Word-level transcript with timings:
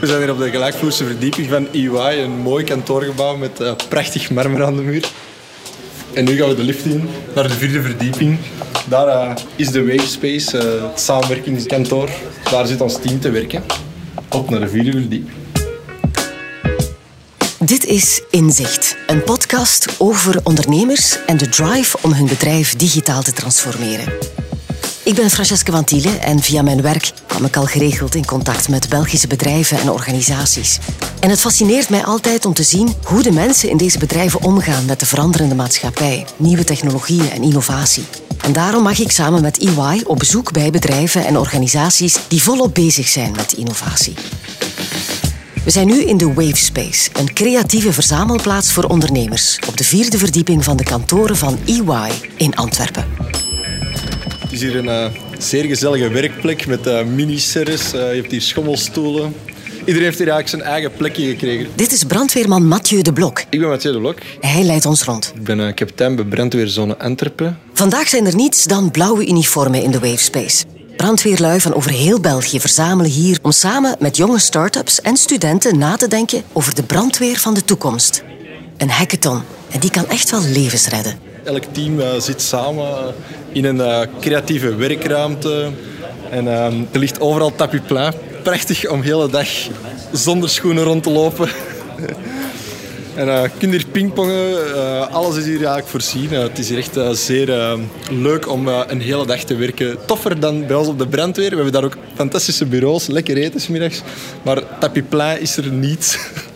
We 0.00 0.06
zijn 0.06 0.20
hier 0.20 0.30
op 0.30 0.38
de 0.38 0.50
gelijkvloerse 0.50 1.04
verdieping 1.04 1.48
van 1.48 1.68
EY, 1.72 2.22
een 2.22 2.38
mooi 2.38 2.64
kantoorgebouw 2.64 3.36
met 3.36 3.60
uh, 3.60 3.72
prachtig 3.88 4.30
marmer 4.30 4.64
aan 4.64 4.76
de 4.76 4.82
muur. 4.82 5.10
En 6.12 6.24
nu 6.24 6.36
gaan 6.36 6.48
we 6.48 6.54
de 6.54 6.62
lift 6.62 6.84
in 6.84 7.08
naar 7.34 7.48
de 7.48 7.54
vierde 7.54 7.82
verdieping. 7.82 8.38
Daar 8.88 9.06
uh, 9.06 9.36
is 9.56 9.70
de 9.70 9.86
Wavespace, 9.86 10.56
uh, 10.56 10.90
het 10.90 11.00
samenwerkingskantoor. 11.00 12.08
Daar 12.50 12.66
zit 12.66 12.80
ons 12.80 13.00
team 13.00 13.20
te 13.20 13.30
werken. 13.30 13.62
Op 14.30 14.50
naar 14.50 14.60
de 14.60 14.68
vierde 14.68 14.90
verdieping. 14.90 15.30
Dit 17.58 17.84
is 17.84 18.22
Inzicht, 18.30 18.96
een 19.06 19.22
podcast 19.24 19.94
over 19.98 20.40
ondernemers 20.42 21.18
en 21.26 21.36
de 21.36 21.48
drive 21.48 21.98
om 22.02 22.12
hun 22.12 22.26
bedrijf 22.26 22.76
digitaal 22.76 23.22
te 23.22 23.32
transformeren. 23.32 24.12
Ik 25.08 25.14
ben 25.14 25.30
Francesca 25.30 25.72
Van 25.72 25.84
Thielen 25.84 26.20
en 26.20 26.42
via 26.42 26.62
mijn 26.62 26.82
werk 26.82 27.12
kwam 27.26 27.44
ik 27.44 27.56
al 27.56 27.64
geregeld 27.64 28.14
in 28.14 28.24
contact 28.24 28.68
met 28.68 28.88
Belgische 28.88 29.26
bedrijven 29.26 29.78
en 29.78 29.90
organisaties. 29.90 30.78
En 31.20 31.30
het 31.30 31.40
fascineert 31.40 31.88
mij 31.88 32.04
altijd 32.04 32.44
om 32.44 32.52
te 32.52 32.62
zien 32.62 32.94
hoe 33.02 33.22
de 33.22 33.30
mensen 33.30 33.68
in 33.68 33.76
deze 33.76 33.98
bedrijven 33.98 34.42
omgaan 34.42 34.84
met 34.84 35.00
de 35.00 35.06
veranderende 35.06 35.54
maatschappij, 35.54 36.26
nieuwe 36.36 36.64
technologieën 36.64 37.30
en 37.30 37.42
innovatie. 37.42 38.04
En 38.40 38.52
daarom 38.52 38.82
mag 38.82 38.98
ik 38.98 39.10
samen 39.10 39.42
met 39.42 39.58
EY 39.58 40.02
op 40.04 40.18
bezoek 40.18 40.52
bij 40.52 40.70
bedrijven 40.70 41.26
en 41.26 41.38
organisaties 41.38 42.18
die 42.28 42.42
volop 42.42 42.74
bezig 42.74 43.08
zijn 43.08 43.32
met 43.32 43.52
innovatie. 43.52 44.14
We 45.64 45.70
zijn 45.70 45.86
nu 45.86 46.04
in 46.04 46.16
de 46.16 46.32
Wavespace, 46.32 47.10
een 47.12 47.32
creatieve 47.32 47.92
verzamelplaats 47.92 48.72
voor 48.72 48.84
ondernemers, 48.84 49.58
op 49.68 49.76
de 49.76 49.84
vierde 49.84 50.18
verdieping 50.18 50.64
van 50.64 50.76
de 50.76 50.84
kantoren 50.84 51.36
van 51.36 51.58
EY 51.66 52.12
in 52.36 52.54
Antwerpen. 52.54 53.06
Het 54.58 54.66
is 54.66 54.72
hier 54.72 54.88
een 54.88 55.12
uh, 55.12 55.20
zeer 55.38 55.64
gezellige 55.64 56.08
werkplek 56.08 56.66
met 56.66 56.86
uh, 56.86 57.04
mini-serres. 57.04 57.94
Uh, 57.94 58.00
je 58.00 58.20
hebt 58.20 58.30
hier 58.30 58.40
schommelstoelen. 58.40 59.34
Iedereen 59.78 60.02
heeft 60.02 60.18
hier 60.18 60.28
eigenlijk 60.28 60.48
zijn 60.48 60.62
eigen 60.62 60.92
plekje 60.92 61.26
gekregen. 61.26 61.66
Dit 61.74 61.92
is 61.92 62.04
brandweerman 62.04 62.66
Mathieu 62.66 63.02
de 63.02 63.12
Blok. 63.12 63.44
Ik 63.50 63.60
ben 63.60 63.68
Mathieu 63.68 63.92
de 63.92 63.98
Blok. 63.98 64.18
Hij 64.40 64.62
leidt 64.62 64.86
ons 64.86 65.02
rond. 65.02 65.32
Ik 65.34 65.44
ben 65.44 65.74
kapitein 65.74 66.16
bij 66.16 66.24
brandweerzone 66.24 66.98
Antwerpen. 66.98 67.58
Vandaag 67.72 68.08
zijn 68.08 68.26
er 68.26 68.34
niets 68.34 68.64
dan 68.64 68.90
blauwe 68.90 69.26
uniformen 69.26 69.82
in 69.82 69.90
de 69.90 69.98
Wavespace. 69.98 70.64
Brandweerlui 70.96 71.60
van 71.60 71.74
over 71.74 71.90
heel 71.90 72.20
België 72.20 72.60
verzamelen 72.60 73.10
hier 73.10 73.38
om 73.42 73.52
samen 73.52 73.96
met 73.98 74.16
jonge 74.16 74.38
start-ups 74.38 75.00
en 75.00 75.16
studenten 75.16 75.78
na 75.78 75.96
te 75.96 76.08
denken 76.08 76.42
over 76.52 76.74
de 76.74 76.82
brandweer 76.82 77.38
van 77.38 77.54
de 77.54 77.64
toekomst. 77.64 78.22
Een 78.76 78.90
hackathon. 78.90 79.42
En 79.70 79.80
die 79.80 79.90
kan 79.90 80.08
echt 80.08 80.30
wel 80.30 80.42
levens 80.42 80.88
redden. 80.88 81.27
Elk 81.48 81.64
team 81.72 82.00
uh, 82.00 82.06
zit 82.18 82.42
samen 82.42 83.14
in 83.52 83.64
een 83.64 83.76
uh, 83.76 84.00
creatieve 84.20 84.74
werkruimte. 84.74 85.70
En 86.30 86.44
uh, 86.44 86.64
er 86.64 86.98
ligt 86.98 87.20
overal 87.20 87.54
tapis. 87.54 87.80
Prachtig 88.42 88.90
om 88.90 89.00
de 89.00 89.06
hele 89.06 89.28
dag 89.28 89.48
zonder 90.12 90.48
schoenen 90.48 90.84
rond 90.84 91.02
te 91.02 91.10
lopen. 91.10 91.48
En 93.14 93.26
uh, 93.26 93.42
je 93.42 93.50
kunt 93.58 93.72
hier 93.72 93.86
pingpongen, 93.92 95.10
alles 95.10 95.36
is 95.36 95.44
hier 95.44 95.56
eigenlijk 95.56 95.88
voorzien. 95.88 96.30
Het 96.30 96.58
is 96.58 96.68
hier 96.68 96.78
echt 96.78 96.98
zeer 97.12 97.78
leuk 98.10 98.48
om 98.48 98.68
een 98.68 99.00
hele 99.00 99.26
dag 99.26 99.40
te 99.40 99.56
werken. 99.56 99.96
Toffer 100.06 100.40
dan 100.40 100.66
bij 100.66 100.76
ons 100.76 100.88
op 100.88 100.98
de 100.98 101.06
brandweer. 101.06 101.50
We 101.50 101.54
hebben 101.54 101.72
daar 101.72 101.84
ook 101.84 101.96
fantastische 102.14 102.66
bureaus, 102.66 103.06
lekker 103.06 103.36
eten 103.36 103.60
smiddags. 103.60 104.02
Maar 104.42 104.62
tapis 104.78 105.02
plein 105.08 105.40
is 105.40 105.56
er 105.56 105.72
niet. 105.72 106.18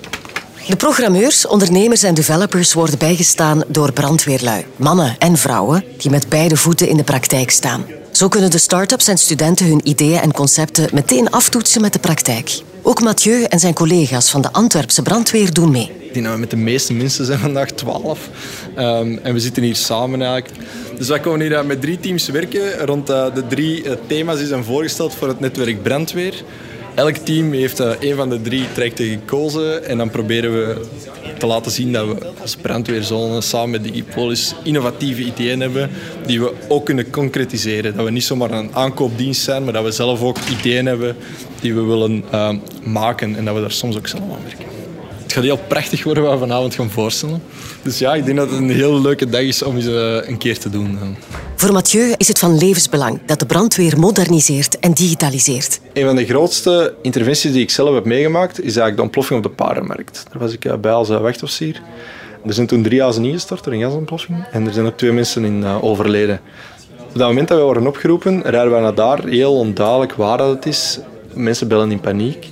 De 0.67 0.77
programmeurs, 0.77 1.47
ondernemers 1.47 2.03
en 2.03 2.15
developers 2.15 2.73
worden 2.73 2.99
bijgestaan 2.99 3.63
door 3.69 3.93
brandweerlui. 3.93 4.65
Mannen 4.77 5.17
en 5.19 5.37
vrouwen 5.37 5.85
die 5.97 6.11
met 6.11 6.29
beide 6.29 6.57
voeten 6.57 6.89
in 6.89 6.97
de 6.97 7.05
praktijk 7.05 7.51
staan. 7.51 7.85
Zo 8.13 8.29
kunnen 8.29 8.51
de 8.51 8.59
start-ups 8.59 9.09
en 9.09 9.19
studenten 9.19 9.67
hun 9.67 9.81
ideeën 9.85 10.21
en 10.21 10.33
concepten 10.33 10.89
meteen 10.93 11.31
aftoetsen 11.31 11.81
met 11.81 11.93
de 11.93 11.99
praktijk. 11.99 12.61
Ook 12.83 13.01
Mathieu 13.01 13.43
en 13.43 13.59
zijn 13.59 13.75
collega's 13.75 14.31
van 14.31 14.43
de 14.43 14.53
Antwerpse 14.53 15.03
brandweer 15.03 15.53
doen 15.53 15.71
mee. 15.71 15.91
Dat 16.13 16.33
we 16.33 16.39
met 16.39 16.51
de 16.51 16.57
meeste 16.57 16.93
mensen 16.93 17.25
zijn 17.25 17.39
vandaag 17.39 17.71
12. 17.71 18.29
Um, 18.79 19.19
en 19.23 19.33
we 19.35 19.41
zitten 19.41 19.63
hier 19.63 19.77
samen 19.77 20.23
eigenlijk. 20.23 20.67
Dus 20.99 21.09
wij 21.09 21.21
komen 21.21 21.41
hier 21.41 21.67
met 21.67 21.81
drie 21.81 22.01
teams 22.01 22.29
werken. 22.29 22.87
Rond 22.87 23.11
uh, 23.11 23.35
de 23.35 23.47
drie 23.47 23.85
uh, 23.85 23.93
thema's 24.07 24.39
die 24.39 24.47
zijn 24.47 24.65
voorgesteld 24.65 25.15
voor 25.15 25.29
het 25.29 25.41
netwerk 25.41 25.83
brandweer. 25.83 26.35
Elk 26.95 27.17
team 27.17 27.53
heeft 27.53 27.81
uh, 27.81 27.91
een 28.01 28.17
van 28.17 28.29
de 28.29 28.41
drie 28.41 28.65
trajecten 28.73 29.07
gekozen. 29.07 29.85
En 29.85 29.99
dan 29.99 30.11
proberen 30.11 30.53
we 30.53 30.81
te 31.39 31.47
laten 31.47 31.73
zien 31.73 31.93
dat 31.93 32.07
we 32.07 32.33
als 32.41 32.57
brandweerzone 32.57 33.41
samen 33.41 33.71
met 33.71 33.85
Digipolis 33.85 34.55
innovatieve 34.65 35.23
ideeën 35.23 35.61
hebben 35.61 35.91
die 36.27 36.41
we 36.41 36.53
ook 36.69 36.85
kunnen 36.85 37.11
concretiseren. 37.11 37.97
Dat 37.97 38.05
we 38.05 38.11
niet 38.11 38.25
zomaar 38.25 38.51
een 38.51 38.75
aankoopdienst 38.75 39.43
zijn, 39.43 39.65
maar 39.65 39.73
dat 39.73 39.85
we 39.85 39.91
zelf 39.91 40.23
ook 40.23 40.37
ideeën 40.59 40.87
hebben 40.87 41.17
die 41.61 41.75
we 41.75 41.83
willen 41.83 42.25
uh, 42.33 42.51
maken 42.83 43.37
en 43.37 43.45
dat 43.45 43.55
we 43.55 43.61
daar 43.61 43.71
soms 43.71 43.97
ook 43.97 44.09
zelf 44.09 44.23
aan 44.23 44.45
werken. 44.45 44.67
Het 45.23 45.33
gaat 45.33 45.43
heel 45.45 45.67
prachtig 45.69 46.05
worden 46.05 46.23
wat 46.23 46.33
we 46.33 46.39
vanavond 46.39 46.75
gaan 46.75 46.91
voorstellen. 46.91 47.43
Dus 47.83 47.99
ja, 47.99 48.15
ik 48.15 48.25
denk 48.25 48.37
dat 48.37 48.51
het 48.51 48.59
een 48.59 48.71
heel 48.71 49.01
leuke 49.01 49.29
dag 49.29 49.41
is 49.41 49.63
om 49.63 49.77
eens 49.77 49.87
uh, 49.87 50.29
een 50.29 50.39
keer 50.39 50.59
te 50.59 50.71
doen. 50.71 50.99
Voor 51.63 51.73
Mathieu 51.73 52.15
is 52.17 52.29
het 52.29 52.39
van 52.39 52.59
levensbelang 52.59 53.21
dat 53.27 53.39
de 53.39 53.47
brandweer 53.47 53.99
moderniseert 53.99 54.79
en 54.79 54.93
digitaliseert. 54.93 55.81
Een 55.93 56.05
van 56.07 56.17
de 56.17 56.25
grootste 56.25 56.95
interventies 57.03 57.53
die 57.53 57.63
ik 57.63 57.71
zelf 57.71 57.95
heb 57.95 58.05
meegemaakt 58.05 58.59
is 58.59 58.65
eigenlijk 58.65 58.97
de 58.97 59.03
ontploffing 59.03 59.45
op 59.45 59.51
de 59.51 59.65
paardenmarkt. 59.65 60.25
Daar 60.31 60.39
was 60.39 60.53
ik 60.53 60.81
bij 60.81 60.93
als 60.93 61.09
wachtofficier. 61.09 61.83
Er 62.47 62.53
zijn 62.53 62.67
toen 62.67 62.83
drie 62.83 63.01
huizen 63.01 63.25
ingestort 63.25 63.65
door 63.65 63.73
een 63.73 63.81
gasontploffing 63.81 64.45
en 64.53 64.67
er 64.67 64.73
zijn 64.73 64.87
ook 64.87 64.97
twee 64.97 65.13
mensen 65.13 65.45
in 65.45 65.61
uh, 65.61 65.85
overleden. 65.85 66.41
Op 66.99 67.19
dat 67.19 67.29
moment 67.29 67.49
dat 67.49 67.59
we 67.59 67.65
worden 67.65 67.87
opgeroepen, 67.87 68.43
rijden 68.43 68.75
we 68.75 68.81
naar 68.81 68.95
daar, 68.95 69.25
heel 69.25 69.59
onduidelijk 69.59 70.13
waar 70.13 70.39
dat 70.39 70.49
het 70.49 70.67
is. 70.67 70.99
Mensen 71.35 71.69
bellen 71.69 71.91
in 71.91 72.01
paniek. 72.01 72.49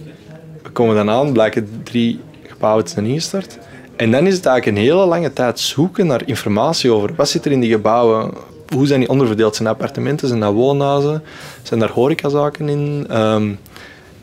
We 0.62 0.70
komen 0.70 0.94
dan 0.94 1.10
aan, 1.10 1.32
blijken 1.32 1.80
drie 1.84 2.20
gebouwen 2.46 2.84
te 2.84 2.90
zijn 2.90 3.06
ingestort. 3.06 3.58
En 3.96 4.10
dan 4.10 4.26
is 4.26 4.34
het 4.34 4.46
eigenlijk 4.46 4.76
een 4.76 4.84
hele 4.84 5.06
lange 5.06 5.32
tijd 5.32 5.60
zoeken 5.60 6.06
naar 6.06 6.22
informatie 6.26 6.90
over 6.90 7.14
wat 7.14 7.28
zit 7.28 7.44
er 7.44 7.52
in 7.52 7.60
die 7.60 7.70
gebouwen, 7.70 8.32
hoe 8.74 8.86
zijn 8.86 9.00
die 9.00 9.08
onderverdeeld? 9.08 9.56
Zijn 9.56 9.68
appartementen, 9.68 10.28
zijn 10.28 10.40
dat 10.40 10.52
woonhuizen, 10.52 11.22
zijn 11.62 11.80
daar 11.80 11.90
horecazaken 11.90 12.68
in? 12.68 13.06
Um, 13.10 13.58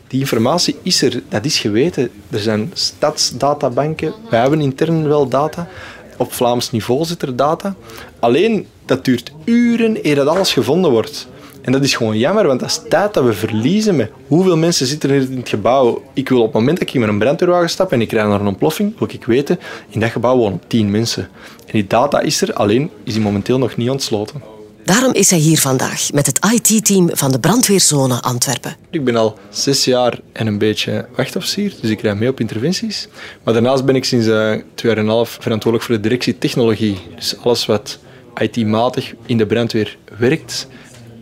die 0.08 0.20
informatie 0.20 0.76
is 0.82 1.02
er, 1.02 1.22
dat 1.28 1.44
is 1.44 1.58
geweten. 1.58 2.10
Er 2.30 2.40
zijn 2.40 2.70
stadsdatabanken, 2.74 4.14
wij 4.30 4.40
hebben 4.40 4.60
intern 4.60 5.08
wel 5.08 5.28
data. 5.28 5.68
Op 6.16 6.32
Vlaams 6.32 6.70
niveau 6.70 7.04
zit 7.04 7.22
er 7.22 7.36
data. 7.36 7.74
Alleen, 8.18 8.66
dat 8.84 9.04
duurt 9.04 9.32
uren 9.44 10.06
eer 10.06 10.14
dat 10.14 10.26
alles 10.26 10.52
gevonden 10.52 10.90
wordt. 10.90 11.28
En 11.68 11.74
dat 11.74 11.82
is 11.82 11.94
gewoon 11.94 12.18
jammer, 12.18 12.46
want 12.46 12.60
dat 12.60 12.68
is 12.68 12.80
tijd 12.88 13.14
dat 13.14 13.24
we 13.24 13.32
verliezen 13.32 13.96
met 13.96 14.10
hoeveel 14.26 14.56
mensen 14.56 14.86
zitten 14.86 15.10
er 15.10 15.30
in 15.30 15.36
het 15.36 15.48
gebouw. 15.48 16.02
Ik 16.14 16.28
wil 16.28 16.38
op 16.38 16.44
het 16.44 16.54
moment 16.54 16.78
dat 16.78 16.88
ik 16.88 16.94
met 16.94 17.08
een 17.08 17.18
brandweerwagen 17.18 17.70
stap 17.70 17.92
en 17.92 18.00
ik 18.00 18.12
rijd 18.12 18.28
naar 18.28 18.40
een 18.40 18.46
ontploffing, 18.46 18.98
wil 18.98 19.08
ik 19.10 19.24
weten, 19.24 19.58
in 19.88 20.00
dat 20.00 20.10
gebouw 20.10 20.36
wonen 20.36 20.60
tien 20.66 20.90
mensen. 20.90 21.22
En 21.66 21.72
die 21.72 21.86
data 21.86 22.20
is 22.20 22.40
er, 22.40 22.52
alleen 22.52 22.90
is 23.04 23.12
die 23.12 23.22
momenteel 23.22 23.58
nog 23.58 23.76
niet 23.76 23.90
ontsloten. 23.90 24.42
Daarom 24.84 25.12
is 25.12 25.30
hij 25.30 25.38
hier 25.38 25.58
vandaag 25.58 26.12
met 26.12 26.26
het 26.26 26.38
IT-team 26.52 27.08
van 27.12 27.30
de 27.30 27.40
brandweerzone 27.40 28.22
Antwerpen. 28.22 28.76
Ik 28.90 29.04
ben 29.04 29.16
al 29.16 29.38
zes 29.48 29.84
jaar 29.84 30.18
en 30.32 30.46
een 30.46 30.58
beetje 30.58 31.06
wachtofficier, 31.16 31.74
dus 31.80 31.90
ik 31.90 32.00
rijd 32.00 32.18
mee 32.18 32.28
op 32.28 32.40
interventies. 32.40 33.08
Maar 33.42 33.54
daarnaast 33.54 33.84
ben 33.84 33.96
ik 33.96 34.04
sinds 34.04 34.26
uh, 34.26 34.50
twee 34.74 34.92
jaar 34.92 34.96
en 34.96 35.06
een 35.06 35.08
half 35.08 35.36
verantwoordelijk 35.40 35.84
voor 35.84 35.94
de 35.94 36.08
directie 36.08 36.38
technologie. 36.38 36.98
Dus 37.14 37.36
alles 37.42 37.66
wat 37.66 37.98
IT-matig 38.38 39.14
in 39.26 39.38
de 39.38 39.46
brandweer 39.46 39.96
werkt, 40.18 40.68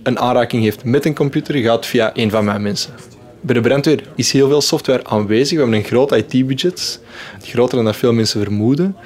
een 0.07 0.19
aanraking 0.19 0.63
heeft 0.63 0.85
met 0.85 1.05
een 1.05 1.15
computer, 1.15 1.55
gaat 1.55 1.87
via 1.87 2.11
een 2.15 2.31
van 2.31 2.45
mijn 2.45 2.63
mensen. 2.63 2.93
Bij 3.41 3.55
de 3.55 3.61
brandweer 3.61 4.03
is 4.15 4.33
heel 4.33 4.49
veel 4.49 4.61
software 4.61 5.05
aanwezig. 5.05 5.51
We 5.51 5.63
hebben 5.63 5.79
een 5.79 5.85
groot 5.85 6.13
IT-budget, 6.13 7.01
groter 7.43 7.85
dan 7.85 7.95
veel 7.95 8.13
mensen 8.13 8.43
vermoeden. 8.43 8.97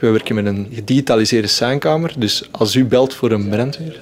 We 0.00 0.10
werken 0.10 0.34
met 0.34 0.46
een 0.46 0.68
gedigitaliseerde 0.74 1.48
seinkamer, 1.48 2.14
dus 2.18 2.48
als 2.50 2.74
u 2.74 2.84
belt 2.84 3.14
voor 3.14 3.30
een 3.30 3.48
brandweer, 3.48 4.00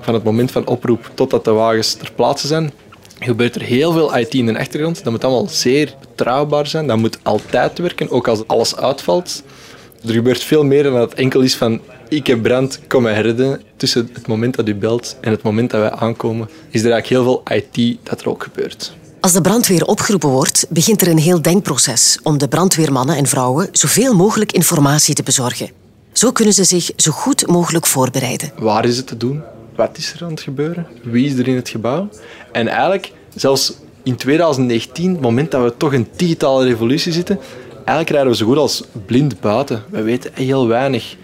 van 0.00 0.14
het 0.14 0.24
moment 0.24 0.50
van 0.50 0.66
oproep 0.66 1.10
totdat 1.14 1.44
de 1.44 1.50
wagens 1.50 1.94
ter 1.94 2.12
plaatse 2.14 2.46
zijn, 2.46 2.72
gebeurt 3.18 3.54
er 3.54 3.62
heel 3.62 3.92
veel 3.92 4.16
IT 4.16 4.34
in 4.34 4.46
de 4.46 4.58
achtergrond. 4.58 5.04
Dat 5.04 5.12
moet 5.12 5.24
allemaal 5.24 5.48
zeer 5.48 5.94
betrouwbaar 6.00 6.66
zijn. 6.66 6.86
Dat 6.86 6.96
moet 6.96 7.18
altijd 7.22 7.78
werken, 7.78 8.10
ook 8.10 8.28
als 8.28 8.46
alles 8.46 8.76
uitvalt. 8.76 9.42
Er 10.06 10.12
gebeurt 10.12 10.42
veel 10.42 10.64
meer 10.64 10.82
dan 10.82 10.92
dat 10.92 11.10
het 11.10 11.18
enkel 11.18 11.40
is 11.40 11.56
van 11.56 11.80
ik 12.08 12.26
heb 12.26 12.42
brand, 12.42 12.80
kom 12.88 13.02
mij 13.02 13.20
redden. 13.20 13.62
Tussen 13.76 14.10
het 14.12 14.26
moment 14.26 14.56
dat 14.56 14.68
u 14.68 14.74
belt 14.74 15.16
en 15.20 15.30
het 15.30 15.42
moment 15.42 15.70
dat 15.70 15.80
wij 15.80 15.90
aankomen, 15.90 16.48
is 16.70 16.84
er 16.84 16.90
eigenlijk 16.90 17.06
heel 17.06 17.22
veel 17.22 17.56
IT 17.56 17.98
dat 18.02 18.20
er 18.20 18.28
ook 18.28 18.42
gebeurt. 18.42 18.96
Als 19.20 19.32
de 19.32 19.40
brandweer 19.40 19.84
opgeroepen 19.84 20.28
wordt, 20.28 20.66
begint 20.68 21.00
er 21.00 21.08
een 21.08 21.18
heel 21.18 21.42
denkproces 21.42 22.18
om 22.22 22.38
de 22.38 22.48
brandweermannen 22.48 23.16
en 23.16 23.26
vrouwen 23.26 23.68
zoveel 23.72 24.14
mogelijk 24.14 24.52
informatie 24.52 25.14
te 25.14 25.22
bezorgen. 25.22 25.70
Zo 26.12 26.32
kunnen 26.32 26.54
ze 26.54 26.64
zich 26.64 26.90
zo 26.96 27.10
goed 27.10 27.46
mogelijk 27.46 27.86
voorbereiden. 27.86 28.52
Waar 28.58 28.84
is 28.84 28.96
het 28.96 29.06
te 29.06 29.16
doen? 29.16 29.42
Wat 29.76 29.98
is 29.98 30.12
er 30.12 30.24
aan 30.24 30.30
het 30.30 30.40
gebeuren? 30.40 30.86
Wie 31.02 31.26
is 31.26 31.38
er 31.38 31.48
in 31.48 31.56
het 31.56 31.68
gebouw? 31.68 32.08
En 32.52 32.68
eigenlijk, 32.68 33.12
zelfs 33.34 33.74
in 34.02 34.16
2019, 34.16 35.12
het 35.12 35.20
moment 35.20 35.50
dat 35.50 35.62
we 35.62 35.74
toch 35.76 35.92
in 35.92 36.08
digitale 36.16 36.64
revolutie 36.64 37.12
zitten, 37.12 37.38
eigenlijk 37.88 38.10
rijden 38.10 38.30
we 38.30 38.36
zo 38.36 38.46
goed 38.46 38.56
als 38.56 38.82
blind 39.06 39.40
buiten. 39.40 39.84
We 39.90 40.02
weten 40.02 40.30
heel 40.34 40.68
weinig. 40.68 41.16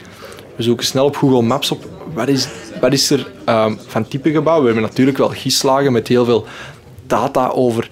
We 0.57 0.63
zoeken 0.63 0.87
snel 0.87 1.05
op 1.05 1.17
Google 1.17 1.43
Maps 1.43 1.71
op 1.71 1.89
wat 2.15 2.29
is, 2.29 2.49
wat 2.81 2.93
is 2.93 3.11
er 3.11 3.27
um, 3.49 3.79
van 3.87 4.09
type 4.09 4.31
gebouw. 4.31 4.59
We 4.59 4.65
hebben 4.65 4.83
natuurlijk 4.83 5.19
wel 5.19 5.29
gislagen 5.29 5.93
met 5.93 6.09
heel 6.09 6.25
veel 6.25 6.47
data 7.07 7.49
over 7.49 7.91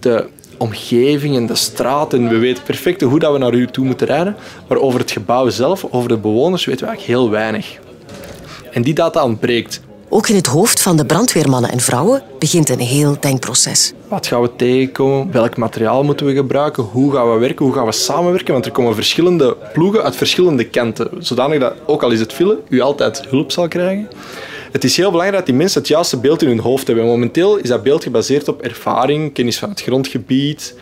de 0.00 0.26
omgeving 0.58 1.36
en 1.36 1.46
de 1.46 1.54
straat 1.54 2.12
en 2.12 2.28
we 2.28 2.38
weten 2.38 2.62
perfect 2.62 3.00
hoe 3.00 3.18
dat 3.18 3.32
we 3.32 3.38
naar 3.38 3.54
u 3.54 3.66
toe 3.66 3.84
moeten 3.84 4.06
rijden. 4.06 4.36
Maar 4.68 4.78
over 4.78 5.00
het 5.00 5.10
gebouw 5.10 5.48
zelf, 5.48 5.86
over 5.90 6.08
de 6.08 6.16
bewoners, 6.16 6.64
weten 6.64 6.80
we 6.80 6.90
eigenlijk 6.90 7.20
heel 7.20 7.30
weinig. 7.30 7.78
En 8.72 8.82
die 8.82 8.94
data 8.94 9.24
ontbreekt. 9.24 9.80
Ook 10.08 10.28
in 10.28 10.34
het 10.34 10.46
hoofd 10.46 10.82
van 10.82 10.96
de 10.96 11.06
brandweermannen 11.06 11.70
en 11.70 11.80
vrouwen 11.80 12.22
begint 12.38 12.68
een 12.68 12.78
heel 12.78 13.16
denkproces. 13.20 13.92
Wat 14.08 14.26
gaan 14.26 14.42
we 14.42 14.56
tegenkomen? 14.56 15.32
Welk 15.32 15.56
materiaal 15.56 16.04
moeten 16.04 16.26
we 16.26 16.34
gebruiken? 16.34 16.82
Hoe 16.82 17.12
gaan 17.12 17.32
we 17.32 17.38
werken? 17.38 17.64
Hoe 17.64 17.74
gaan 17.74 17.86
we 17.86 17.92
samenwerken? 17.92 18.52
Want 18.52 18.66
er 18.66 18.72
komen 18.72 18.94
verschillende 18.94 19.56
ploegen 19.72 20.02
uit 20.02 20.16
verschillende 20.16 20.64
kanten. 20.64 21.10
Zodanig 21.18 21.60
dat, 21.60 21.74
ook 21.86 22.02
al 22.02 22.10
is 22.10 22.20
het 22.20 22.32
file, 22.32 22.58
u 22.68 22.80
altijd 22.80 23.26
hulp 23.28 23.52
zal 23.52 23.68
krijgen. 23.68 24.08
Het 24.72 24.84
is 24.84 24.96
heel 24.96 25.10
belangrijk 25.10 25.38
dat 25.38 25.46
die 25.46 25.54
mensen 25.54 25.80
het 25.80 25.88
juiste 25.88 26.16
beeld 26.16 26.42
in 26.42 26.48
hun 26.48 26.58
hoofd 26.58 26.86
hebben. 26.86 27.04
Momenteel 27.04 27.56
is 27.56 27.68
dat 27.68 27.82
beeld 27.82 28.02
gebaseerd 28.02 28.48
op 28.48 28.62
ervaring, 28.62 29.32
kennis 29.32 29.58
van 29.58 29.68
het 29.68 29.82
grondgebied 29.82 30.74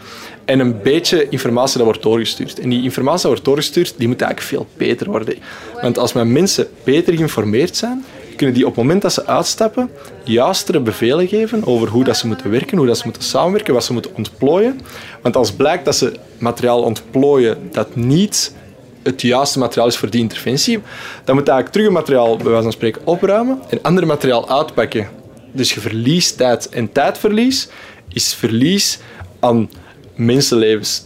en 0.44 0.60
een 0.60 0.82
beetje 0.82 1.28
informatie 1.28 1.76
dat 1.76 1.86
wordt 1.86 2.02
doorgestuurd. 2.02 2.60
En 2.60 2.68
die 2.68 2.82
informatie 2.82 3.22
dat 3.22 3.30
wordt 3.30 3.44
doorgestuurd, 3.44 3.94
die 3.96 4.08
moet 4.08 4.20
eigenlijk 4.22 4.50
veel 4.50 4.66
beter 4.76 5.10
worden. 5.10 5.34
Want 5.82 5.98
als 5.98 6.12
mijn 6.12 6.32
mensen 6.32 6.68
beter 6.84 7.14
geïnformeerd 7.14 7.76
zijn, 7.76 8.04
kunnen 8.42 8.60
die 8.60 8.68
op 8.70 8.76
het 8.76 8.84
moment 8.84 9.02
dat 9.02 9.12
ze 9.12 9.26
uitstappen 9.26 9.90
juistere 10.24 10.80
bevelen 10.80 11.28
geven 11.28 11.66
over 11.66 11.88
hoe 11.88 12.04
dat 12.04 12.16
ze 12.16 12.26
moeten 12.26 12.50
werken, 12.50 12.78
hoe 12.78 12.86
dat 12.86 12.98
ze 12.98 13.02
moeten 13.04 13.22
samenwerken, 13.22 13.74
wat 13.74 13.84
ze 13.84 13.92
moeten 13.92 14.16
ontplooien. 14.16 14.80
Want 15.20 15.36
als 15.36 15.52
blijkt 15.52 15.84
dat 15.84 15.96
ze 15.96 16.12
materiaal 16.38 16.82
ontplooien 16.82 17.58
dat 17.72 17.96
niet 17.96 18.54
het 19.02 19.22
juiste 19.22 19.58
materiaal 19.58 19.86
is 19.86 19.96
voor 19.96 20.10
die 20.10 20.20
interventie, 20.20 20.78
dan 21.24 21.34
moet 21.34 21.48
eigenlijk 21.48 21.68
terug 21.68 21.86
het 21.86 21.94
materiaal 21.94 22.36
bij 22.36 22.62
van 22.62 22.72
spreken 22.72 23.02
opruimen 23.04 23.58
en 23.68 23.78
ander 23.82 24.06
materiaal 24.06 24.48
uitpakken. 24.48 25.08
Dus 25.52 25.74
je 25.74 25.80
verliest 25.80 26.36
tijd. 26.36 26.68
En 26.68 26.92
tijdverlies 26.92 27.68
is 28.12 28.34
verlies 28.34 28.98
aan 29.40 29.70
mensenlevens. 30.14 31.04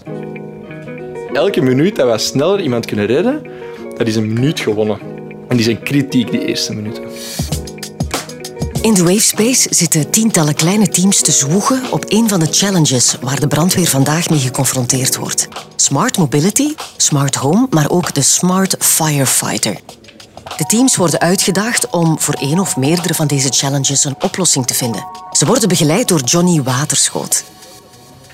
Elke 1.33 1.61
minuut 1.61 1.97
dat 1.97 2.07
wij 2.07 2.19
sneller 2.19 2.61
iemand 2.61 2.87
kunnen 2.87 3.07
redden, 3.07 3.43
dat 3.97 4.07
is 4.07 4.17
een 4.17 4.33
minuut 4.33 4.61
gewonnen. 4.61 5.16
En 5.49 5.57
die 5.57 5.65
zijn 5.65 5.83
kritiek, 5.83 6.31
die 6.31 6.47
eerste 6.47 6.75
minuten. 6.75 7.03
In 8.81 8.95
de 8.95 9.03
Wavespace 9.03 9.67
zitten 9.71 10.11
tientallen 10.11 10.55
kleine 10.55 10.89
teams 10.89 11.21
te 11.21 11.33
zwoegen 11.33 11.83
op 11.91 12.05
een 12.09 12.29
van 12.29 12.41
de 12.41 12.47
challenges 12.51 13.17
waar 13.21 13.41
de 13.41 13.47
brandweer 13.47 13.87
vandaag 13.87 14.29
mee 14.29 14.39
geconfronteerd 14.39 15.17
wordt. 15.17 15.49
Smart 15.77 16.19
Mobility, 16.19 16.75
Smart 16.97 17.35
Home, 17.35 17.67
maar 17.71 17.91
ook 17.91 18.15
de 18.15 18.23
Smart 18.23 18.77
Firefighter. 18.79 19.81
De 20.57 20.65
teams 20.65 20.97
worden 20.97 21.21
uitgedaagd 21.21 21.91
om 21.91 22.21
voor 22.21 22.35
één 22.35 22.59
of 22.59 22.77
meerdere 22.77 23.15
van 23.15 23.27
deze 23.27 23.49
challenges 23.49 24.05
een 24.05 24.17
oplossing 24.21 24.67
te 24.67 24.75
vinden. 24.75 25.07
Ze 25.33 25.47
worden 25.47 25.69
begeleid 25.69 26.09
door 26.09 26.21
Johnny 26.21 26.63
Waterschoot. 26.63 27.45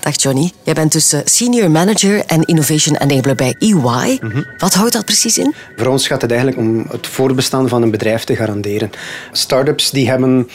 Dag 0.03 0.21
Johnny, 0.21 0.51
jij 0.63 0.73
bent 0.73 0.91
dus 0.91 1.15
senior 1.25 1.71
manager 1.71 2.23
en 2.25 2.41
innovation 2.41 2.95
enabler 2.95 3.35
bij 3.35 3.55
EY. 3.59 4.19
Wat 4.57 4.73
houdt 4.73 4.93
dat 4.93 5.05
precies 5.05 5.37
in? 5.37 5.53
Voor 5.75 5.87
ons 5.87 6.07
gaat 6.07 6.21
het 6.21 6.31
eigenlijk 6.31 6.61
om 6.61 6.85
het 6.89 7.07
voorbestaan 7.07 7.69
van 7.69 7.81
een 7.81 7.91
bedrijf 7.91 8.23
te 8.23 8.35
garanderen. 8.35 8.89
Startups 9.31 9.91
die 9.91 10.09
hebben 10.09 10.49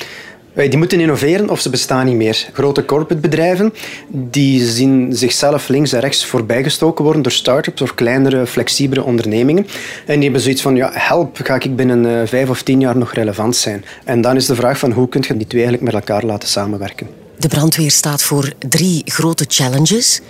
die 0.55 0.77
moeten 0.77 1.00
innoveren 1.00 1.50
of 1.50 1.61
ze 1.61 1.71
bestaan 1.71 2.06
niet 2.06 2.17
meer. 2.17 2.49
Grote 2.53 2.85
corporate 2.85 3.29
bedrijven 3.29 3.73
die 4.09 4.67
zien 4.67 5.17
zichzelf 5.17 5.69
links 5.69 5.93
en 5.93 6.01
rechts 6.01 6.27
voorbijgestoken 6.27 7.05
worden 7.05 7.23
door 7.23 7.33
start-ups 7.33 7.83
of 7.83 7.94
kleinere, 7.94 8.47
flexibele 8.47 9.05
ondernemingen. 9.05 9.67
En 10.06 10.15
die 10.15 10.23
hebben 10.23 10.41
zoiets 10.41 10.62
van, 10.62 10.77
ja, 10.77 10.91
help, 10.93 11.39
ga 11.43 11.55
ik 11.55 11.77
binnen 11.77 12.05
uh, 12.05 12.21
vijf 12.25 12.49
of 12.49 12.62
tien 12.62 12.81
jaar 12.81 12.97
nog 12.97 13.12
relevant 13.12 13.56
zijn? 13.56 13.85
En 14.05 14.21
dan 14.21 14.37
is 14.37 14.47
de 14.47 14.55
vraag 14.55 14.79
van, 14.79 14.93
hoe 14.93 15.09
kun 15.09 15.25
je 15.27 15.37
die 15.37 15.47
twee 15.47 15.62
eigenlijk 15.62 15.93
met 15.93 16.03
elkaar 16.03 16.25
laten 16.25 16.49
samenwerken? 16.49 17.28
De 17.38 17.49
brandweer 17.49 17.90
staat 17.90 18.23
voor 18.23 18.52
drie 18.58 19.02
grote 19.05 19.44
challenges. 19.49 20.20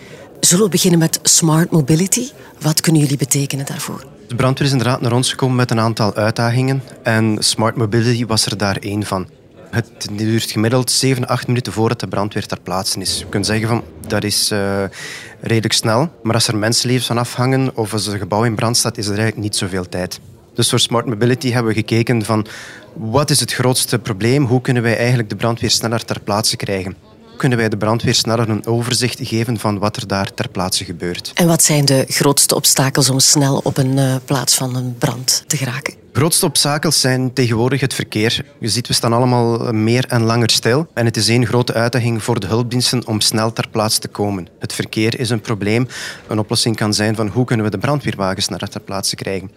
Zullen 0.40 0.64
we 0.64 0.70
beginnen 0.70 0.98
met 0.98 1.20
smart 1.22 1.70
mobility? 1.70 2.30
Wat 2.60 2.80
kunnen 2.80 3.02
jullie 3.02 3.16
betekenen 3.16 3.66
daarvoor? 3.66 4.04
De 4.26 4.34
brandweer 4.34 4.66
is 4.66 4.72
inderdaad 4.72 5.00
naar 5.00 5.12
ons 5.12 5.30
gekomen 5.30 5.56
met 5.56 5.70
een 5.70 5.80
aantal 5.80 6.14
uitdagingen 6.14 6.82
en 7.02 7.36
smart 7.38 7.76
mobility 7.76 8.26
was 8.26 8.46
er 8.46 8.56
daar 8.56 8.76
één 8.76 9.04
van. 9.04 9.28
Het 9.70 10.08
duurt 10.12 10.50
gemiddeld 10.50 10.90
7, 10.90 11.26
8 11.26 11.46
minuten 11.46 11.72
voordat 11.72 12.00
de 12.00 12.08
brandweer 12.08 12.46
ter 12.46 12.60
plaatse 12.60 13.00
is. 13.00 13.18
Je 13.18 13.26
kunt 13.28 13.46
zeggen 13.46 13.68
van 13.68 13.84
dat 14.06 14.24
is 14.24 14.52
uh, 14.52 14.82
redelijk 15.40 15.74
snel, 15.74 16.10
maar 16.22 16.34
als 16.34 16.48
er 16.48 16.56
mensenlevens 16.56 17.06
van 17.06 17.18
afhangen 17.18 17.76
of 17.76 17.92
als 17.92 18.06
een 18.06 18.18
gebouw 18.18 18.44
in 18.44 18.54
brand 18.54 18.76
staat, 18.76 18.98
is 18.98 19.06
er 19.06 19.18
eigenlijk 19.18 19.42
niet 19.42 19.56
zoveel 19.56 19.88
tijd. 19.88 20.20
Dus 20.58 20.70
voor 20.70 20.80
Smart 20.80 21.06
Mobility 21.06 21.50
hebben 21.50 21.72
we 21.72 21.78
gekeken 21.78 22.24
van 22.24 22.46
wat 22.94 23.30
is 23.30 23.40
het 23.40 23.52
grootste 23.52 23.98
probleem? 23.98 24.44
Hoe 24.44 24.60
kunnen 24.60 24.82
wij 24.82 24.96
eigenlijk 24.96 25.28
de 25.28 25.36
brandweer 25.36 25.70
sneller 25.70 26.04
ter 26.04 26.20
plaatse 26.20 26.56
krijgen? 26.56 26.96
kunnen 27.38 27.58
wij 27.58 27.68
de 27.68 27.76
brandweer 27.76 28.14
sneller 28.14 28.48
een 28.48 28.66
overzicht 28.66 29.18
geven 29.22 29.58
van 29.58 29.78
wat 29.78 29.96
er 29.96 30.06
daar 30.06 30.34
ter 30.34 30.48
plaatse 30.48 30.84
gebeurt. 30.84 31.30
En 31.34 31.46
wat 31.46 31.62
zijn 31.62 31.84
de 31.84 32.04
grootste 32.08 32.54
obstakels 32.54 33.10
om 33.10 33.18
snel 33.18 33.60
op 33.62 33.76
een 33.76 33.96
uh, 33.96 34.14
plaats 34.24 34.54
van 34.54 34.76
een 34.76 34.94
brand 34.98 35.44
te 35.46 35.56
geraken? 35.56 35.94
De 36.12 36.24
grootste 36.24 36.46
obstakels 36.46 37.00
zijn 37.00 37.32
tegenwoordig 37.32 37.80
het 37.80 37.94
verkeer. 37.94 38.44
Je 38.60 38.68
ziet, 38.68 38.86
we 38.88 38.94
staan 38.94 39.12
allemaal 39.12 39.72
meer 39.72 40.04
en 40.08 40.22
langer 40.22 40.50
stil. 40.50 40.86
En 40.94 41.04
het 41.04 41.16
is 41.16 41.28
één 41.28 41.46
grote 41.46 41.72
uitdaging 41.74 42.22
voor 42.22 42.40
de 42.40 42.46
hulpdiensten 42.46 43.06
om 43.06 43.20
snel 43.20 43.52
ter 43.52 43.68
plaatse 43.68 44.00
te 44.00 44.08
komen. 44.08 44.48
Het 44.58 44.72
verkeer 44.72 45.20
is 45.20 45.30
een 45.30 45.40
probleem. 45.40 45.88
Een 46.26 46.38
oplossing 46.38 46.76
kan 46.76 46.94
zijn 46.94 47.14
van 47.14 47.28
hoe 47.28 47.44
kunnen 47.44 47.64
we 47.64 47.70
de 47.70 47.78
brandweerwagens 47.78 48.44
sneller 48.44 48.68
ter 48.68 48.80
plaatse 48.80 49.16
krijgen. 49.16 49.50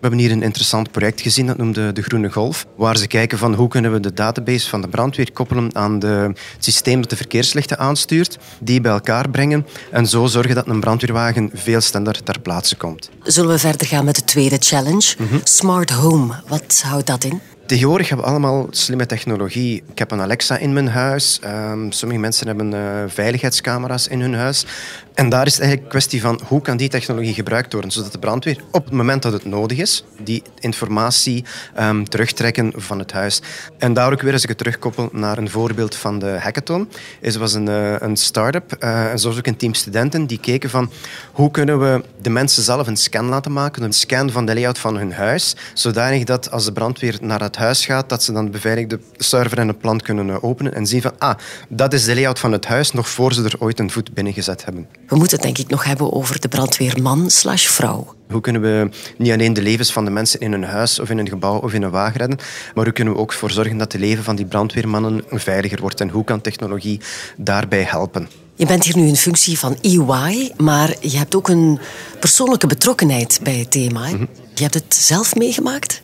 We 0.00 0.06
hebben 0.06 0.24
hier 0.24 0.36
een 0.36 0.42
interessant 0.42 0.90
project 0.90 1.20
gezien, 1.20 1.46
dat 1.46 1.56
noemde 1.56 1.92
de 1.92 2.02
Groene 2.02 2.30
Golf, 2.30 2.66
waar 2.76 2.96
ze 2.96 3.06
kijken 3.06 3.38
van 3.38 3.54
hoe 3.54 3.68
kunnen 3.68 3.92
we 3.92 4.00
de 4.00 4.12
database 4.12 4.68
van 4.68 4.80
de 4.80 4.88
brandweer 4.88 5.32
koppelen 5.32 5.74
aan 5.74 5.98
de, 5.98 6.06
het 6.06 6.64
systeem 6.64 7.00
dat 7.00 7.10
de 7.10 7.16
verkeerslichten 7.16 7.78
aanstuurt, 7.78 8.38
die 8.60 8.80
bij 8.80 8.92
elkaar 8.92 9.30
brengen 9.30 9.66
en 9.90 10.06
zo 10.06 10.26
zorgen 10.26 10.54
dat 10.54 10.66
een 10.66 10.80
brandweerwagen 10.80 11.50
veel 11.54 11.80
sneller 11.80 12.22
ter 12.22 12.40
plaatse 12.40 12.76
komt. 12.76 13.10
Zullen 13.22 13.50
we 13.50 13.58
verder 13.58 13.86
gaan 13.86 14.04
met 14.04 14.14
de 14.14 14.24
tweede 14.24 14.56
challenge? 14.58 15.16
Smart 15.42 15.90
Home. 15.90 16.34
Wat 16.48 16.82
houdt 16.84 17.06
dat 17.06 17.24
in? 17.24 17.40
Tegenwoordig 17.70 18.08
hebben 18.08 18.26
we 18.26 18.32
allemaal 18.32 18.66
slimme 18.70 19.06
technologie. 19.06 19.82
Ik 19.90 19.98
heb 19.98 20.10
een 20.10 20.20
Alexa 20.20 20.56
in 20.56 20.72
mijn 20.72 20.88
huis. 20.88 21.40
Um, 21.44 21.92
sommige 21.92 22.20
mensen 22.20 22.46
hebben 22.46 22.72
uh, 22.72 23.02
veiligheidscamera's 23.06 24.06
in 24.06 24.20
hun 24.20 24.34
huis. 24.34 24.66
En 25.14 25.28
daar 25.28 25.46
is 25.46 25.52
het 25.52 25.62
eigenlijk 25.62 25.82
een 25.82 25.98
kwestie 25.98 26.20
van 26.20 26.40
hoe 26.46 26.60
kan 26.60 26.76
die 26.76 26.88
technologie 26.88 27.34
gebruikt 27.34 27.72
worden, 27.72 27.90
zodat 27.90 28.12
de 28.12 28.18
brandweer 28.18 28.62
op 28.70 28.84
het 28.84 28.94
moment 28.94 29.22
dat 29.22 29.32
het 29.32 29.44
nodig 29.44 29.78
is, 29.78 30.04
die 30.22 30.42
informatie 30.58 31.44
um, 31.80 32.08
terugtrekken 32.08 32.72
van 32.76 32.98
het 32.98 33.12
huis. 33.12 33.42
En 33.78 33.92
daar 33.92 34.12
ook 34.12 34.22
weer, 34.22 34.32
als 34.32 34.42
ik 34.42 34.48
het 34.48 34.58
terugkoppel 34.58 35.08
naar 35.12 35.38
een 35.38 35.50
voorbeeld 35.50 35.94
van 35.94 36.18
de 36.18 36.38
hackathon, 36.40 36.88
is 37.20 37.36
was 37.36 37.54
een, 37.54 37.68
uh, 37.68 37.94
een 37.98 38.16
start-up, 38.16 38.76
uh, 38.84 39.10
en 39.10 39.18
zoals 39.18 39.38
ook 39.38 39.46
een 39.46 39.56
team 39.56 39.74
studenten, 39.74 40.26
die 40.26 40.40
keken 40.40 40.70
van 40.70 40.90
hoe 41.32 41.50
kunnen 41.50 41.80
we 41.80 42.04
de 42.22 42.30
mensen 42.30 42.62
zelf 42.62 42.86
een 42.86 42.96
scan 42.96 43.26
laten 43.26 43.52
maken, 43.52 43.82
een 43.82 43.92
scan 43.92 44.30
van 44.30 44.46
de 44.46 44.54
layout 44.54 44.78
van 44.78 44.96
hun 44.96 45.12
huis, 45.12 45.56
zodanig 45.74 46.24
dat 46.24 46.50
als 46.50 46.64
de 46.64 46.72
brandweer 46.72 47.18
naar 47.20 47.40
het 47.40 47.56
huis 47.60 47.86
gaat, 47.86 48.08
dat 48.08 48.22
ze 48.22 48.32
dan 48.32 48.44
de 48.44 48.50
beveiligde 48.50 49.00
server 49.16 49.58
en 49.58 49.68
het 49.68 49.78
plan 49.78 50.00
kunnen 50.00 50.26
uh, 50.26 50.44
openen 50.44 50.74
en 50.74 50.86
zien 50.86 51.02
van 51.02 51.12
ah, 51.18 51.34
dat 51.68 51.92
is 51.92 52.04
de 52.04 52.14
layout 52.14 52.38
van 52.38 52.52
het 52.52 52.66
huis, 52.66 52.92
nog 52.92 53.08
voor 53.08 53.32
ze 53.32 53.44
er 53.44 53.54
ooit 53.58 53.78
een 53.78 53.90
voet 53.90 54.14
binnengezet 54.14 54.64
hebben. 54.64 54.86
We 55.06 55.16
moeten 55.16 55.36
het 55.36 55.46
denk 55.46 55.58
ik 55.58 55.68
nog 55.68 55.84
hebben 55.84 56.12
over 56.12 56.40
de 56.40 56.48
brandweerman 56.48 57.30
slash 57.30 57.66
vrouw. 57.66 58.14
Hoe 58.30 58.40
kunnen 58.40 58.62
we 58.62 58.90
niet 59.16 59.32
alleen 59.32 59.52
de 59.52 59.62
levens 59.62 59.92
van 59.92 60.04
de 60.04 60.10
mensen 60.10 60.40
in 60.40 60.52
een 60.52 60.64
huis 60.64 60.98
of 60.98 61.10
in 61.10 61.18
een 61.18 61.28
gebouw 61.28 61.58
of 61.58 61.72
in 61.72 61.82
een 61.82 61.90
wagen 61.90 62.18
redden, 62.18 62.38
maar 62.74 62.84
hoe 62.84 62.92
kunnen 62.92 63.14
we 63.14 63.20
ook 63.20 63.32
voor 63.32 63.50
zorgen 63.50 63.78
dat 63.78 63.92
het 63.92 64.00
leven 64.00 64.24
van 64.24 64.36
die 64.36 64.46
brandweermannen 64.46 65.22
veiliger 65.28 65.80
wordt 65.80 66.00
en 66.00 66.08
hoe 66.08 66.24
kan 66.24 66.40
technologie 66.40 67.00
daarbij 67.36 67.82
helpen? 67.82 68.28
Je 68.54 68.66
bent 68.66 68.84
hier 68.84 68.96
nu 68.96 69.06
in 69.06 69.16
functie 69.16 69.58
van 69.58 69.76
EY, 69.80 70.52
maar 70.56 70.94
je 71.00 71.16
hebt 71.16 71.34
ook 71.34 71.48
een 71.48 71.78
persoonlijke 72.18 72.66
betrokkenheid 72.66 73.40
bij 73.42 73.56
het 73.56 73.70
thema. 73.70 74.08
Mm 74.08 74.28
Je 74.54 74.62
hebt 74.62 74.74
het 74.74 74.94
zelf 74.94 75.34
meegemaakt? 75.34 76.02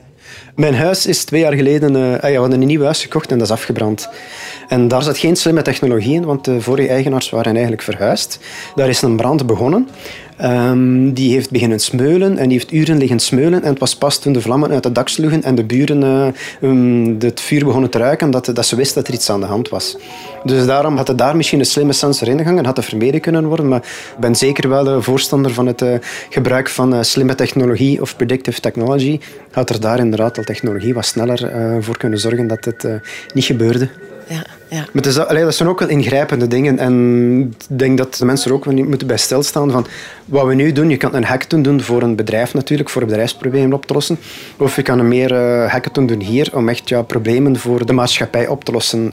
Mijn 0.57 0.75
huis 0.75 1.07
is 1.07 1.25
twee 1.25 1.41
jaar 1.41 1.53
geleden... 1.53 1.95
Uh, 1.95 2.13
ja, 2.13 2.31
we 2.31 2.37
hadden 2.37 2.61
een 2.61 2.67
nieuw 2.67 2.83
huis 2.83 3.03
gekocht 3.03 3.31
en 3.31 3.39
dat 3.39 3.47
is 3.47 3.53
afgebrand. 3.53 4.09
En 4.69 4.89
daar 4.89 5.03
zat 5.03 5.19
geen 5.19 5.37
slimme 5.37 5.63
technologie 5.63 6.15
in, 6.15 6.25
want 6.25 6.45
de 6.45 6.61
vorige 6.61 6.89
eigenaars 6.89 7.31
waren 7.31 7.53
eigenlijk 7.53 7.83
verhuisd. 7.83 8.39
Daar 8.75 8.89
is 8.89 9.03
een 9.03 9.17
brand 9.17 9.47
begonnen. 9.47 9.89
Um, 10.43 11.13
die 11.13 11.33
heeft 11.33 11.51
beginnen 11.51 11.81
smeulen 11.81 12.39
en 12.39 12.49
die 12.49 12.59
heeft 12.59 12.73
uren 12.73 12.99
liggen 12.99 13.19
smeulen. 13.19 13.63
En 13.63 13.71
het 13.71 13.79
was 13.79 13.97
pas 13.97 14.19
toen 14.19 14.33
de 14.33 14.41
vlammen 14.41 14.71
uit 14.71 14.85
het 14.85 14.95
dak 14.95 15.09
sloegen 15.09 15.43
en 15.43 15.55
de 15.55 15.65
buren 15.65 16.03
uh, 16.03 16.27
um, 16.71 17.17
het 17.19 17.41
vuur 17.41 17.65
begonnen 17.65 17.91
te 17.91 17.99
ruiken, 17.99 18.31
dat, 18.31 18.51
dat 18.55 18.67
ze 18.67 18.77
wisten 18.77 18.97
dat 18.97 19.09
er 19.09 19.15
iets 19.15 19.31
aan 19.31 19.41
de 19.41 19.47
hand 19.47 19.69
was. 19.69 19.97
Dus 20.45 20.67
daarom 20.67 20.97
had 20.97 21.09
er 21.09 21.17
daar 21.17 21.37
misschien 21.37 21.59
een 21.59 21.67
slimme 21.67 21.93
sensor 21.93 22.29
in 22.29 22.39
gegaan, 22.39 22.65
had 22.65 22.77
het 22.77 22.87
vermeden 22.87 23.21
kunnen 23.21 23.47
worden. 23.47 23.69
Maar 23.69 23.81
ik 24.15 24.21
ben 24.21 24.35
zeker 24.35 24.69
wel 24.69 24.87
een 24.87 25.03
voorstander 25.03 25.53
van 25.53 25.67
het 25.67 25.83
uh, 25.83 25.95
gebruik 26.31 26.69
van 26.69 27.05
slimme 27.05 27.35
technologie 27.35 28.01
of 28.01 28.17
predictive 28.17 28.61
technology. 28.61 29.21
Had 29.51 29.71
er 29.71 29.81
daar 29.81 29.99
inderdaad 29.99 30.39
al 30.39 30.45
technologie 30.45 30.95
wat 30.95 31.07
sneller 31.07 31.83
voor 31.83 31.97
kunnen 31.97 32.19
zorgen 32.19 32.47
dat 32.47 32.65
het 32.65 32.87
niet 33.35 33.45
gebeurde 33.45 33.89
ja, 34.29 34.45
ja. 34.69 34.77
Maar 34.77 34.89
het 34.93 35.07
is, 35.07 35.19
allee, 35.19 35.45
dat 35.45 35.55
zijn 35.55 35.69
ook 35.69 35.81
wel 35.81 35.89
ingrijpende 35.89 36.49
dingen. 36.49 36.79
En 36.79 37.55
ik 37.69 37.79
denk 37.79 37.99
dat 37.99 38.15
de 38.15 38.25
mensen 38.25 38.51
er 38.51 38.57
ook 38.57 38.67
niet 38.67 38.89
moeten 38.89 39.07
bij 39.07 39.17
stilstaan 39.17 39.71
van 39.71 39.87
wat 40.25 40.47
we 40.47 40.55
nu 40.55 40.73
doen. 40.73 40.91
Je 40.91 40.97
kan 40.97 41.15
een 41.15 41.25
hackathon 41.25 41.63
doen 41.63 41.81
voor 41.81 42.03
een 42.03 42.17
bedrijf 42.17 42.55
natuurlijk, 42.55 42.91
voor 42.91 43.05
bedrijfsproblemen 43.05 43.73
op 43.73 43.87
te 43.87 43.93
lossen. 43.93 44.19
Of 44.57 44.77
je 44.77 44.83
kan 44.83 44.99
een 44.99 45.09
meer 45.09 45.33
uh, 45.33 45.71
hackathon 45.71 46.07
doen 46.07 46.21
hier 46.21 46.51
om 46.53 46.69
echt 46.69 46.89
ja, 46.89 47.03
problemen 47.03 47.57
voor 47.59 47.87
de 47.87 47.93
maatschappij 47.93 48.47
op 48.47 48.65
te 48.65 48.73
lossen. 48.73 49.13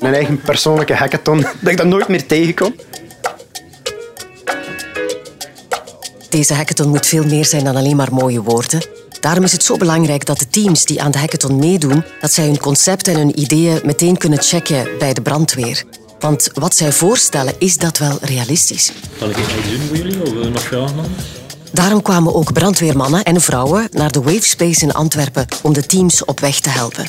Een 0.00 0.14
eigen 0.14 0.40
persoonlijke 0.40 0.94
hackathon, 0.94 1.40
dat 1.60 1.70
ik 1.70 1.76
dat 1.76 1.86
nooit 1.86 2.08
meer 2.08 2.26
tegenkom. 2.26 2.74
Deze 6.28 6.54
hackathon 6.54 6.88
moet 6.88 7.06
veel 7.06 7.24
meer 7.24 7.44
zijn 7.44 7.64
dan 7.64 7.76
alleen 7.76 7.96
maar 7.96 8.12
mooie 8.12 8.42
woorden. 8.42 9.01
Daarom 9.22 9.44
is 9.44 9.52
het 9.52 9.64
zo 9.64 9.76
belangrijk 9.76 10.26
dat 10.26 10.38
de 10.38 10.48
teams 10.48 10.84
die 10.84 11.02
aan 11.02 11.10
de 11.10 11.18
hackathon 11.18 11.58
meedoen, 11.58 12.04
dat 12.20 12.32
zij 12.32 12.44
hun 12.44 12.58
concept 12.58 13.08
en 13.08 13.16
hun 13.16 13.40
ideeën 13.40 13.80
meteen 13.84 14.16
kunnen 14.16 14.42
checken 14.42 14.88
bij 14.98 15.12
de 15.12 15.22
brandweer. 15.22 15.84
Want 16.18 16.50
wat 16.52 16.74
zij 16.74 16.92
voorstellen, 16.92 17.54
is 17.58 17.76
dat 17.76 17.98
wel 17.98 18.18
realistisch? 18.20 18.92
Zal 19.18 19.30
ik 19.30 19.36
iets 19.36 19.48
doen 19.70 19.80
voor 19.86 19.96
jullie 19.96 20.22
of 20.22 20.28
je 20.28 20.50
nog 20.50 20.62
vragen? 20.62 21.04
Daarom 21.72 22.02
kwamen 22.02 22.34
ook 22.34 22.52
brandweermannen 22.52 23.24
en 23.24 23.40
vrouwen 23.40 23.88
naar 23.90 24.12
de 24.12 24.22
Wavespace 24.22 24.82
in 24.82 24.92
Antwerpen 24.92 25.46
om 25.62 25.72
de 25.72 25.86
teams 25.86 26.24
op 26.24 26.40
weg 26.40 26.60
te 26.60 26.70
helpen. 26.70 27.06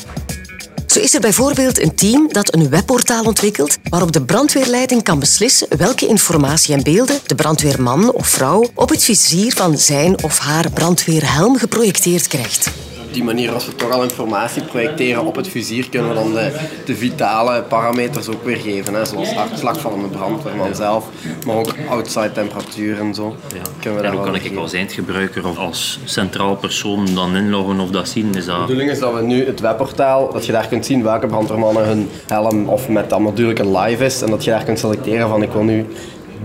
Zo 0.86 1.00
is 1.00 1.14
er 1.14 1.20
bijvoorbeeld 1.20 1.80
een 1.80 1.94
team 1.94 2.32
dat 2.32 2.54
een 2.54 2.68
webportaal 2.68 3.24
ontwikkelt 3.24 3.76
waarop 3.88 4.12
de 4.12 4.24
brandweerleiding 4.24 5.02
kan 5.02 5.18
beslissen 5.18 5.66
welke 5.76 6.06
informatie 6.06 6.74
en 6.74 6.82
beelden 6.82 7.18
de 7.26 7.34
brandweerman 7.34 8.12
of 8.12 8.26
vrouw 8.26 8.70
op 8.74 8.88
het 8.88 9.04
vizier 9.04 9.52
van 9.52 9.78
zijn 9.78 10.22
of 10.22 10.38
haar 10.38 10.70
brandweerhelm 10.70 11.56
geprojecteerd 11.56 12.26
krijgt 12.26 12.70
die 13.14 13.24
manier, 13.24 13.52
als 13.52 13.66
we 13.66 13.74
toch 13.74 13.90
al 13.90 14.02
informatie 14.02 14.62
projecteren 14.62 15.24
op 15.24 15.36
het 15.36 15.48
vizier, 15.48 15.88
kunnen 15.88 16.08
we 16.08 16.14
dan 16.14 16.32
de, 16.32 16.52
de 16.84 16.96
vitale 16.96 17.62
parameters 17.62 18.28
ook 18.28 18.44
weergeven. 18.44 18.94
Hè, 18.94 19.04
zoals 19.04 19.32
hartslag 19.34 19.80
van 19.80 20.02
de 20.02 20.08
brandweerman 20.08 20.74
zelf, 20.74 21.08
maar 21.46 21.56
ook 21.56 21.74
outside 21.88 22.32
temperatuur 22.32 22.98
en 22.98 23.14
zo. 23.14 23.36
Ja. 23.82 24.02
en 24.02 24.12
hoe 24.12 24.24
kan 24.24 24.34
ik 24.34 24.56
als 24.56 24.72
eindgebruiker 24.72 25.48
of 25.48 25.58
als 25.58 25.98
centraal 26.04 26.56
persoon 26.56 27.06
dan 27.14 27.36
inloggen 27.36 27.80
of 27.80 27.90
dat 27.90 28.08
zien? 28.08 28.34
Is 28.34 28.44
dat... 28.44 28.54
De 28.54 28.60
bedoeling 28.60 28.90
is 28.90 28.98
dat 28.98 29.14
we 29.14 29.22
nu 29.22 29.46
het 29.46 29.60
webportaal, 29.60 30.32
dat 30.32 30.46
je 30.46 30.52
daar 30.52 30.68
kunt 30.68 30.86
zien 30.86 31.02
welke 31.02 31.26
brandweermannen 31.26 31.84
hun 31.84 32.08
helm 32.26 32.68
of 32.68 32.88
met 32.88 33.10
dat 33.10 33.20
natuurlijk 33.20 33.58
een 33.58 33.76
live 33.76 34.04
is 34.04 34.22
en 34.22 34.30
dat 34.30 34.44
je 34.44 34.50
daar 34.50 34.64
kunt 34.64 34.78
selecteren 34.78 35.28
van 35.28 35.42
ik 35.42 35.52
wil 35.52 35.62
nu 35.62 35.86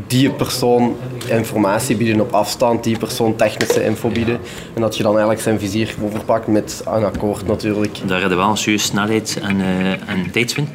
die 0.07 0.29
persoon 0.29 0.95
informatie 1.27 1.95
bieden 1.95 2.21
op 2.21 2.33
afstand, 2.33 2.83
die 2.83 2.97
persoon 2.97 3.35
technische 3.35 3.83
info 3.83 4.09
bieden. 4.09 4.39
En 4.75 4.81
dat 4.81 4.97
je 4.97 5.03
dan 5.03 5.11
eigenlijk 5.11 5.41
zijn 5.41 5.59
vizier 5.59 5.95
overpakt 6.03 6.47
met 6.47 6.81
een 6.85 7.03
akkoord 7.03 7.47
natuurlijk. 7.47 7.97
Daar 8.05 8.19
hebben 8.19 8.37
we 8.37 8.43
wel 8.43 8.51
een 8.51 8.57
serieus 8.57 8.83
snelheid 8.83 9.39
en, 9.41 9.59
uh, 9.59 9.91
en 9.91 10.31
tijdswin. 10.31 10.67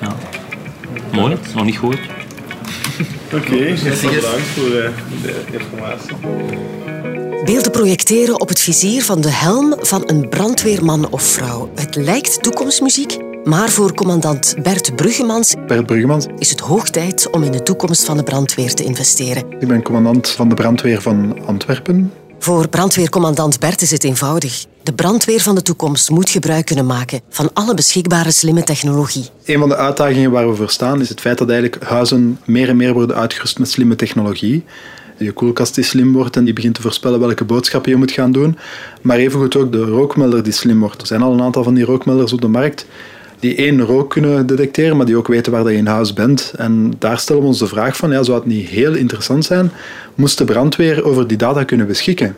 Ja. 0.00 0.16
Mooi, 1.12 1.36
nog 1.54 1.64
niet 1.64 1.78
gehoord. 1.78 2.00
Oké, 3.32 3.36
okay, 3.36 3.78
bedankt 4.14 4.46
voor 4.46 4.68
uh, 4.68 4.88
de 5.22 5.44
informatie. 5.52 6.16
Beelden 7.44 7.70
projecteren 7.72 8.40
op 8.40 8.48
het 8.48 8.60
vizier 8.60 9.02
van 9.02 9.20
de 9.20 9.30
helm 9.30 9.74
van 9.78 10.02
een 10.06 10.28
brandweerman 10.28 11.10
of 11.10 11.22
vrouw. 11.22 11.70
Het 11.74 11.96
lijkt 11.96 12.42
toekomstmuziek, 12.42 13.16
maar 13.44 13.68
voor 13.68 13.94
commandant 13.94 14.54
Bert 14.62 14.96
Bruggemans, 14.96 15.54
Bert 15.66 15.86
Bruggemans 15.86 16.26
is 16.38 16.50
het 16.50 16.60
hoog 16.60 16.88
tijd 16.90 17.30
om 17.30 17.42
in 17.42 17.52
de 17.52 17.62
toekomst 17.62 18.04
van 18.04 18.16
de 18.16 18.22
brandweer 18.22 18.74
te 18.74 18.84
investeren. 18.84 19.44
Ik 19.58 19.68
ben 19.68 19.82
commandant 19.82 20.28
van 20.28 20.48
de 20.48 20.54
brandweer 20.54 21.00
van 21.00 21.38
Antwerpen. 21.46 22.12
Voor 22.38 22.68
brandweercommandant 22.68 23.60
Bert 23.60 23.82
is 23.82 23.90
het 23.90 24.04
eenvoudig. 24.04 24.64
De 24.82 24.92
brandweer 24.92 25.40
van 25.40 25.54
de 25.54 25.62
toekomst 25.62 26.10
moet 26.10 26.30
gebruik 26.30 26.66
kunnen 26.66 26.86
maken 26.86 27.20
van 27.28 27.50
alle 27.52 27.74
beschikbare 27.74 28.30
slimme 28.30 28.62
technologie. 28.62 29.28
Een 29.44 29.58
van 29.58 29.68
de 29.68 29.76
uitdagingen 29.76 30.30
waar 30.30 30.48
we 30.48 30.54
voor 30.54 30.70
staan 30.70 31.00
is 31.00 31.08
het 31.08 31.20
feit 31.20 31.38
dat 31.38 31.50
eigenlijk 31.50 31.84
huizen 31.84 32.38
meer 32.44 32.68
en 32.68 32.76
meer 32.76 32.92
worden 32.92 33.16
uitgerust 33.16 33.58
met 33.58 33.70
slimme 33.70 33.96
technologie 33.96 34.64
je 35.18 35.32
koelkast 35.32 35.74
die 35.74 35.84
slim 35.84 36.12
wordt 36.12 36.36
en 36.36 36.44
die 36.44 36.52
begint 36.52 36.74
te 36.74 36.82
voorspellen 36.82 37.20
welke 37.20 37.44
boodschappen 37.44 37.90
je 37.90 37.96
moet 37.96 38.12
gaan 38.12 38.32
doen. 38.32 38.58
Maar 39.02 39.16
evengoed 39.16 39.56
ook 39.56 39.72
de 39.72 39.84
rookmelder 39.84 40.42
die 40.42 40.52
slim 40.52 40.80
wordt. 40.80 41.00
Er 41.00 41.06
zijn 41.06 41.22
al 41.22 41.32
een 41.32 41.42
aantal 41.42 41.62
van 41.62 41.74
die 41.74 41.84
rookmelders 41.84 42.32
op 42.32 42.40
de 42.40 42.48
markt 42.48 42.86
die 43.44 43.54
één 43.54 43.80
rook 43.80 44.10
kunnen 44.10 44.46
detecteren, 44.46 44.96
maar 44.96 45.06
die 45.06 45.16
ook 45.16 45.28
weten 45.28 45.52
waar 45.52 45.70
je 45.70 45.76
in 45.76 45.86
huis 45.86 46.12
bent. 46.12 46.52
En 46.56 46.92
daar 46.98 47.18
stellen 47.18 47.42
we 47.42 47.48
ons 47.48 47.58
de 47.58 47.66
vraag 47.66 47.96
van, 47.96 48.10
ja, 48.10 48.22
zou 48.22 48.38
het 48.38 48.46
niet 48.46 48.68
heel 48.68 48.94
interessant 48.94 49.44
zijn, 49.44 49.70
moest 50.14 50.38
de 50.38 50.44
brandweer 50.44 51.04
over 51.04 51.26
die 51.26 51.36
data 51.36 51.64
kunnen 51.64 51.86
beschikken? 51.86 52.36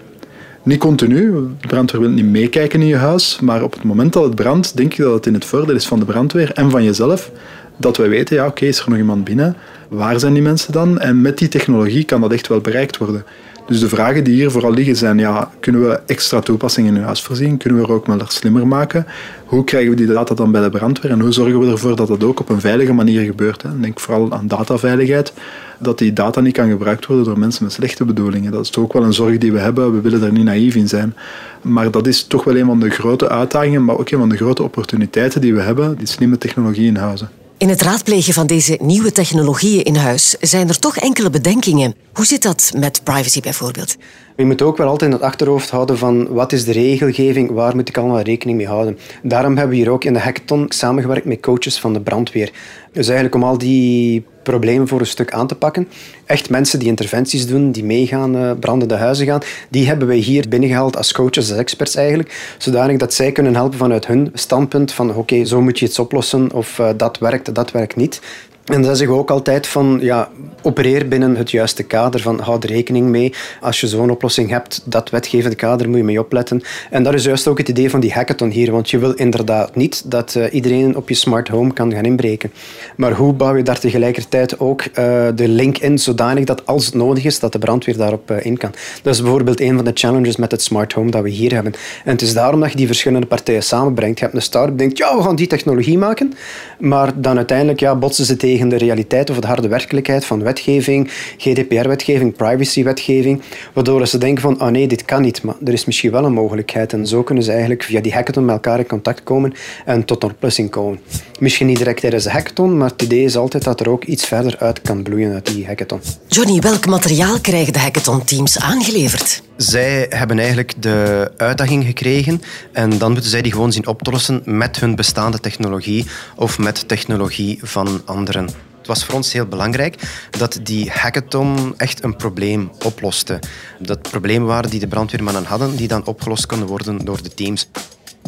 Niet 0.63 0.79
continu, 0.79 1.33
de 1.61 1.67
brandweer 1.67 2.01
wil 2.01 2.11
niet 2.11 2.25
meekijken 2.25 2.81
in 2.81 2.87
je 2.87 2.97
huis, 2.97 3.39
maar 3.41 3.63
op 3.63 3.73
het 3.73 3.83
moment 3.83 4.13
dat 4.13 4.25
het 4.25 4.35
brandt, 4.35 4.77
denk 4.77 4.93
ik 4.93 4.99
dat 4.99 5.15
het 5.15 5.27
in 5.27 5.35
het 5.35 5.45
voordeel 5.45 5.75
is 5.75 5.87
van 5.87 5.99
de 5.99 6.05
brandweer 6.05 6.53
en 6.53 6.71
van 6.71 6.85
jezelf, 6.85 7.31
dat 7.77 7.97
wij 7.97 8.09
weten, 8.09 8.37
ja 8.37 8.47
oké, 8.47 8.65
is 8.65 8.79
er 8.79 8.89
nog 8.89 8.99
iemand 8.99 9.25
binnen? 9.25 9.57
Waar 9.89 10.21
zijn 10.21 10.33
die 10.33 10.43
mensen 10.43 10.73
dan? 10.73 10.99
En 10.99 11.21
met 11.21 11.39
die 11.39 11.49
technologie 11.49 12.05
kan 12.05 12.21
dat 12.21 12.33
echt 12.33 12.49
wel 12.49 12.61
bereikt 12.61 12.97
worden. 12.97 13.25
Dus 13.67 13.81
de 13.81 13.89
vragen 13.89 14.25
die 14.25 14.35
hier 14.35 14.51
vooral 14.51 14.73
liggen 14.73 14.97
zijn, 14.97 15.19
ja, 15.19 15.51
kunnen 15.61 15.89
we 15.89 16.01
extra 16.07 16.41
toepassingen 16.41 16.97
in 16.97 17.03
huis 17.03 17.23
voorzien? 17.23 17.57
Kunnen 17.57 17.81
we 17.81 17.87
rookmelder 17.87 18.31
slimmer 18.31 18.67
maken? 18.67 19.07
Hoe 19.47 19.65
krijgen 19.65 19.91
we 19.91 19.97
die 19.97 20.07
data 20.07 20.35
dan 20.35 20.53
bij 20.53 20.63
de 20.63 20.71
brandweer? 20.71 21.11
En 21.11 21.21
hoe 21.21 21.33
zorgen 21.33 21.61
we 21.61 21.71
ervoor 21.71 21.97
dat 21.97 22.09
dat 22.09 22.25
ook 22.25 22.41
op 22.41 22.49
een 22.49 22.61
veilige 22.61 22.93
manier 22.93 23.25
gebeurt? 23.25 23.63
Hè? 23.63 23.81
Denk 23.81 24.01
vooral 24.01 24.33
aan 24.33 24.47
dataveiligheid, 24.47 25.33
dat 25.79 25.99
die 25.99 26.13
data 26.13 26.41
niet 26.41 26.53
kan 26.53 26.71
gebruikt 26.71 27.07
worden 27.07 27.25
door 27.25 27.39
mensen 27.39 27.65
met 27.65 27.73
slechte 27.73 28.05
bedoelingen. 28.05 28.53
Dat 28.53 28.65
is 28.65 28.77
ook 28.77 28.93
wel 28.93 29.03
een 29.03 29.13
zorg 29.13 29.39
die 29.39 29.53
we 29.53 29.59
hebben, 29.59 29.93
we 29.93 30.01
willen 30.01 30.21
daar 30.21 30.33
niet 30.33 30.45
naïef 30.45 30.75
in 30.75 30.89
zijn. 30.89 31.15
Maar 31.63 31.91
dat 31.91 32.07
is 32.07 32.25
toch 32.25 32.45
wel 32.45 32.57
een 32.57 32.67
van 32.67 32.81
de 32.81 32.91
grote 32.91 33.29
uitdagingen, 33.29 33.85
maar 33.85 33.99
ook 33.99 34.11
een 34.11 34.19
van 34.19 34.29
de 34.29 34.37
grote 34.37 34.63
opportuniteiten 34.63 35.41
die 35.41 35.55
we 35.55 35.61
hebben, 35.61 35.97
die 35.97 36.07
slimme 36.07 36.39
technologie 36.39 36.87
in 36.87 36.97
huizen. 36.97 37.29
In 37.59 37.69
het 37.69 37.83
raadplegen 37.83 38.33
van 38.35 38.47
deze 38.47 38.79
nieuwe 38.83 39.13
technologieën 39.13 39.85
in 39.85 39.97
huis 39.97 40.37
zijn 40.41 40.69
er 40.69 40.79
toch 40.79 40.97
enkele 40.97 41.31
bedenkingen. 41.31 41.95
Hoe 42.13 42.25
zit 42.27 42.43
dat 42.43 42.73
met 42.77 43.01
privacy 43.05 43.41
bijvoorbeeld? 43.41 43.97
Je 44.37 44.45
moet 44.45 44.63
ook 44.63 44.77
wel 44.77 44.89
altijd 44.89 45.11
in 45.11 45.17
het 45.17 45.27
achterhoofd 45.27 45.71
houden 45.71 45.99
van 45.99 46.29
wat 46.29 46.53
is 46.53 46.65
de 46.65 46.73
regelgeving, 46.73 47.51
waar 47.51 47.75
moet 47.75 47.89
ik 47.89 47.97
allemaal 47.97 48.21
rekening 48.21 48.59
mee 48.59 48.67
houden. 48.67 48.99
Daarom 49.23 49.57
hebben 49.57 49.77
we 49.77 49.83
hier 49.83 49.91
ook 49.91 50.05
in 50.05 50.13
de 50.13 50.19
hackathon 50.19 50.65
samengewerkt 50.69 51.25
met 51.25 51.41
coaches 51.41 51.79
van 51.79 51.93
de 51.93 52.01
brandweer. 52.01 52.51
Dus 52.93 53.07
eigenlijk 53.07 53.35
om 53.35 53.45
al 53.45 53.59
die 53.59 54.25
problemen 54.51 54.89
voor 54.89 55.01
een 55.01 55.07
stuk 55.07 55.33
aan 55.33 55.47
te 55.47 55.55
pakken. 55.55 55.89
Echt 56.27 56.51
mensen 56.51 56.79
die 56.79 56.89
interventies 56.89 57.47
doen, 57.47 57.73
die 57.73 57.85
meegaan, 57.85 58.37
uh, 58.37 58.51
brandende 58.61 58.95
huizen 58.95 59.27
gaan, 59.27 59.41
die 59.69 59.87
hebben 59.87 60.09
wij 60.09 60.17
hier 60.17 60.49
binnengehaald 60.49 60.97
als 60.97 61.13
coaches, 61.13 61.51
als 61.51 61.59
experts 61.59 61.95
eigenlijk, 61.95 62.55
zodanig 62.59 62.97
dat 62.99 63.15
zij 63.15 63.33
kunnen 63.33 63.55
helpen 63.55 63.79
vanuit 63.79 64.07
hun 64.07 64.31
standpunt 64.35 64.93
van 64.93 65.15
oké, 65.15 65.45
zo 65.45 65.61
moet 65.61 65.79
je 65.79 65.87
iets 65.87 65.99
oplossen 65.99 66.53
of 66.53 66.79
uh, 66.79 66.89
dat 66.97 67.19
werkt, 67.19 67.55
dat 67.55 67.71
werkt 67.71 67.97
niet. 67.97 68.21
En 68.67 68.83
dan 68.83 68.97
zeggen 68.97 69.17
we 69.17 69.23
ook 69.23 69.31
altijd 69.31 69.67
van, 69.67 69.99
ja, 70.03 70.29
opereer 70.63 71.09
binnen 71.09 71.37
het 71.37 71.51
juiste 71.51 71.83
kader, 71.83 72.21
van 72.21 72.41
houd 72.41 72.65
rekening 72.65 73.09
mee. 73.09 73.33
Als 73.61 73.81
je 73.81 73.87
zo'n 73.87 74.11
oplossing 74.11 74.51
hebt, 74.51 74.83
dat 74.85 75.11
wetgevende 75.11 75.57
kader 75.57 75.89
moet 75.89 75.97
je 75.97 76.05
mee 76.05 76.21
opletten. 76.21 76.63
En 76.91 77.03
dat 77.03 77.15
is 77.15 77.25
juist 77.25 77.49
ook 77.49 77.59
het 77.59 77.69
idee 77.69 77.91
van 77.91 78.01
die 78.01 78.13
hackathon 78.13 78.51
hier, 78.51 78.73
want 78.73 78.91
je 78.91 78.99
wil 78.99 79.13
inderdaad 79.13 79.75
niet 79.77 80.11
dat 80.11 80.35
uh, 80.39 80.45
iedereen 80.51 80.97
op 80.97 81.09
je 81.09 81.15
smart 81.15 81.49
home 81.49 81.73
kan 81.73 81.93
gaan 81.93 82.05
inbreken. 82.05 82.53
Maar 82.97 83.13
hoe 83.13 83.33
bouw 83.33 83.57
je 83.57 83.63
daar 83.63 83.79
tegelijkertijd 83.79 84.61
ook 84.61 84.85
uh, 84.85 84.95
de 85.35 85.49
link 85.49 85.79
in, 85.79 85.99
zodanig 85.99 86.45
dat 86.45 86.67
als 86.67 86.87
het 86.87 86.95
nodig 86.95 87.25
is, 87.25 87.39
dat 87.39 87.53
de 87.53 87.59
brandweer 87.59 87.97
daarop 87.97 88.31
uh, 88.31 88.45
in 88.45 88.57
kan. 88.57 88.71
Dat 89.03 89.15
is 89.15 89.21
bijvoorbeeld 89.23 89.61
een 89.61 89.75
van 89.77 89.85
de 89.85 89.91
challenges 89.95 90.37
met 90.37 90.51
het 90.51 90.63
smart 90.63 90.93
home 90.93 91.11
dat 91.11 91.23
we 91.23 91.31
hier 91.31 91.53
hebben. 91.53 91.73
En 92.05 92.13
het 92.13 92.23
is 92.23 92.35
daarom 92.35 92.61
dat 92.61 92.71
je 92.71 92.77
die 92.77 92.87
verschillende 92.87 93.27
partijen 93.27 93.63
samenbrengt. 93.63 94.19
Je 94.19 94.25
hebt 94.25 94.37
een 94.37 94.43
start-up 94.43 94.79
denkt, 94.79 94.99
ja, 94.99 95.17
we 95.17 95.23
gaan 95.23 95.37
die 95.37 95.47
technologie 95.47 95.99
maken, 95.99 96.33
maar 96.79 97.13
dan 97.21 97.37
uiteindelijk 97.37 97.81
ja, 97.81 97.97
botsen 97.97 98.25
ze 98.25 98.37
tegen 98.37 98.56
tegen 98.57 98.79
de 98.79 98.85
realiteit 98.85 99.31
of 99.31 99.41
de 99.41 99.47
harde 99.47 99.69
werkelijkheid 99.69 100.25
van 100.25 100.43
wetgeving, 100.43 101.11
GDPR-wetgeving, 101.37 102.37
privacy-wetgeving, 102.37 103.43
waardoor 103.73 104.07
ze 104.07 104.19
denken 104.19 104.43
van, 104.43 104.61
oh 104.61 104.69
nee, 104.69 104.89
dit 104.89 105.05
kan 105.05 105.23
niet, 105.23 105.43
maar 105.43 105.55
er 105.65 105.73
is 105.73 105.85
misschien 105.85 106.11
wel 106.11 106.25
een 106.25 106.33
mogelijkheid. 106.33 106.93
En 106.93 107.07
zo 107.07 107.23
kunnen 107.23 107.45
ze 107.45 107.51
eigenlijk 107.51 107.83
via 107.83 108.01
die 108.01 108.13
hackathon 108.13 108.45
met 108.45 108.55
elkaar 108.55 108.79
in 108.79 108.87
contact 108.87 109.23
komen 109.23 109.55
en 109.85 110.05
tot 110.05 110.23
een 110.23 110.31
oplossing 110.31 110.71
komen. 110.71 111.01
Misschien 111.39 111.67
niet 111.67 111.79
direct 111.79 112.01
tijdens 112.01 112.25
de 112.25 112.31
hackathon, 112.31 112.77
maar 112.77 112.91
het 112.91 113.03
idee 113.03 113.25
is 113.25 113.37
altijd 113.37 113.65
dat 113.65 113.81
er 113.81 113.91
ook 113.91 114.05
iets 114.05 114.27
verder 114.27 114.57
uit 114.59 114.81
kan 114.81 115.03
bloeien 115.03 115.33
uit 115.33 115.47
die 115.47 115.67
hackathon. 115.67 116.01
Johnny, 116.27 116.59
welk 116.59 116.87
materiaal 116.87 117.41
krijgen 117.41 117.73
de 117.73 117.79
hackathon-teams 117.79 118.59
aangeleverd? 118.59 119.43
Zij 119.57 120.07
hebben 120.09 120.39
eigenlijk 120.39 120.83
de 120.83 121.31
uitdaging 121.37 121.85
gekregen 121.85 122.43
en 122.73 122.99
dan 122.99 123.13
moeten 123.13 123.31
zij 123.31 123.43
die 123.43 123.53
gewoon 123.53 123.73
zien 123.73 123.87
op 123.87 124.03
te 124.03 124.11
lossen 124.11 124.43
met 124.45 124.81
hun 124.81 124.95
bestaande 124.95 125.41
technologie 125.41 126.07
of 126.37 126.59
met 126.59 126.89
technologie 126.89 127.59
van 127.63 128.03
anderen. 128.05 128.45
Het 128.79 128.87
was 128.87 129.05
voor 129.05 129.15
ons 129.15 129.33
heel 129.33 129.47
belangrijk 129.47 130.27
dat 130.31 130.59
die 130.63 130.91
hackathon 130.91 131.75
echt 131.77 132.03
een 132.05 132.17
probleem 132.17 132.71
oploste. 132.85 133.39
Dat 133.79 134.03
problemen 134.03 134.47
waren 134.47 134.71
die 134.71 134.81
de 134.81 134.89
brandweermannen 134.89 135.45
hadden, 135.45 135.77
die 135.77 135.89
dan 135.89 136.07
opgelost 136.07 136.47
konden 136.47 136.69
worden 136.69 137.05
door 137.05 137.23
de 137.23 137.35
teams. 137.35 137.69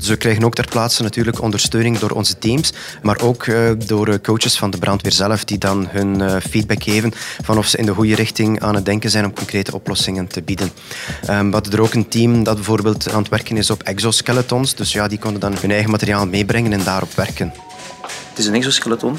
Ze 0.02 0.16
krijgen 0.16 0.44
ook 0.44 0.54
ter 0.54 0.66
plaatse 0.68 1.02
natuurlijk 1.02 1.42
ondersteuning 1.42 1.98
door 1.98 2.10
onze 2.10 2.38
teams, 2.38 2.72
maar 3.02 3.20
ook 3.20 3.46
uh, 3.46 3.70
door 3.86 4.20
coaches 4.20 4.58
van 4.58 4.70
de 4.70 4.78
brandweer 4.78 5.12
zelf, 5.12 5.44
die 5.44 5.58
dan 5.58 5.86
hun 5.90 6.20
uh, 6.20 6.36
feedback 6.50 6.82
geven 6.82 7.12
van 7.42 7.58
of 7.58 7.66
ze 7.66 7.76
in 7.78 7.86
de 7.86 7.94
goede 7.94 8.14
richting 8.14 8.60
aan 8.60 8.74
het 8.74 8.84
denken 8.84 9.10
zijn 9.10 9.24
om 9.24 9.34
concrete 9.34 9.74
oplossingen 9.74 10.26
te 10.26 10.42
bieden. 10.42 10.70
Um, 11.30 11.46
we 11.46 11.52
hadden 11.52 11.72
er 11.72 11.80
ook 11.80 11.94
een 11.94 12.08
team 12.08 12.42
dat 12.42 12.54
bijvoorbeeld 12.54 13.10
aan 13.10 13.18
het 13.18 13.28
werken 13.28 13.56
is 13.56 13.70
op 13.70 13.82
exoskeletons, 13.82 14.74
dus 14.74 14.92
ja, 14.92 15.08
die 15.08 15.18
konden 15.18 15.40
dan 15.40 15.56
hun 15.60 15.70
eigen 15.70 15.90
materiaal 15.90 16.26
meebrengen 16.26 16.72
en 16.72 16.84
daarop 16.84 17.14
werken. 17.14 17.52
Het 18.28 18.38
is 18.38 18.46
een 18.46 18.54
exoskeleton 18.54 19.16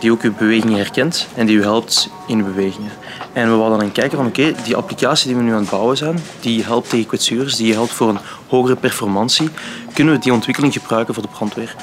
die 0.00 0.12
ook 0.12 0.22
uw 0.22 0.34
bewegingen 0.38 0.76
herkent 0.76 1.26
en 1.34 1.46
die 1.46 1.56
u 1.56 1.62
helpt 1.62 2.08
in 2.26 2.38
uw 2.38 2.44
bewegingen. 2.44 2.90
En 3.32 3.50
we 3.50 3.56
wilden 3.56 3.78
dan 3.78 3.92
kijken 3.92 4.16
van 4.16 4.26
oké, 4.26 4.54
die 4.64 4.76
applicatie 4.76 5.26
die 5.26 5.36
we 5.36 5.42
nu 5.42 5.52
aan 5.52 5.60
het 5.60 5.70
bouwen 5.70 5.96
zijn, 5.96 6.18
die 6.40 6.64
helpt 6.64 6.88
tegen 6.88 7.06
kwetsures, 7.06 7.56
die 7.56 7.72
helpt 7.72 7.92
voor 7.92 8.08
een 8.08 8.18
hogere 8.48 8.76
performantie. 8.76 9.48
Kunnen 9.92 10.14
we 10.14 10.20
die 10.20 10.32
ontwikkeling 10.32 10.72
gebruiken 10.72 11.14
voor 11.14 11.22
de 11.22 11.28
brandweer? 11.28 11.74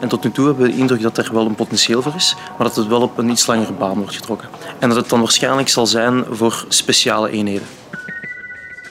En 0.00 0.08
tot 0.08 0.24
nu 0.24 0.30
toe 0.30 0.46
hebben 0.46 0.64
we 0.64 0.72
de 0.72 0.78
indruk 0.78 1.02
dat 1.02 1.18
er 1.18 1.30
wel 1.32 1.46
een 1.46 1.54
potentieel 1.54 2.02
voor 2.02 2.14
is, 2.16 2.36
maar 2.58 2.66
dat 2.66 2.76
het 2.76 2.86
wel 2.86 3.00
op 3.00 3.18
een 3.18 3.30
iets 3.30 3.46
langere 3.46 3.72
baan 3.72 3.96
wordt 3.96 4.14
getrokken. 4.14 4.48
En 4.78 4.88
dat 4.88 4.96
het 4.96 5.08
dan 5.08 5.20
waarschijnlijk 5.20 5.68
zal 5.68 5.86
zijn 5.86 6.24
voor 6.30 6.64
speciale 6.68 7.30
eenheden. 7.30 7.66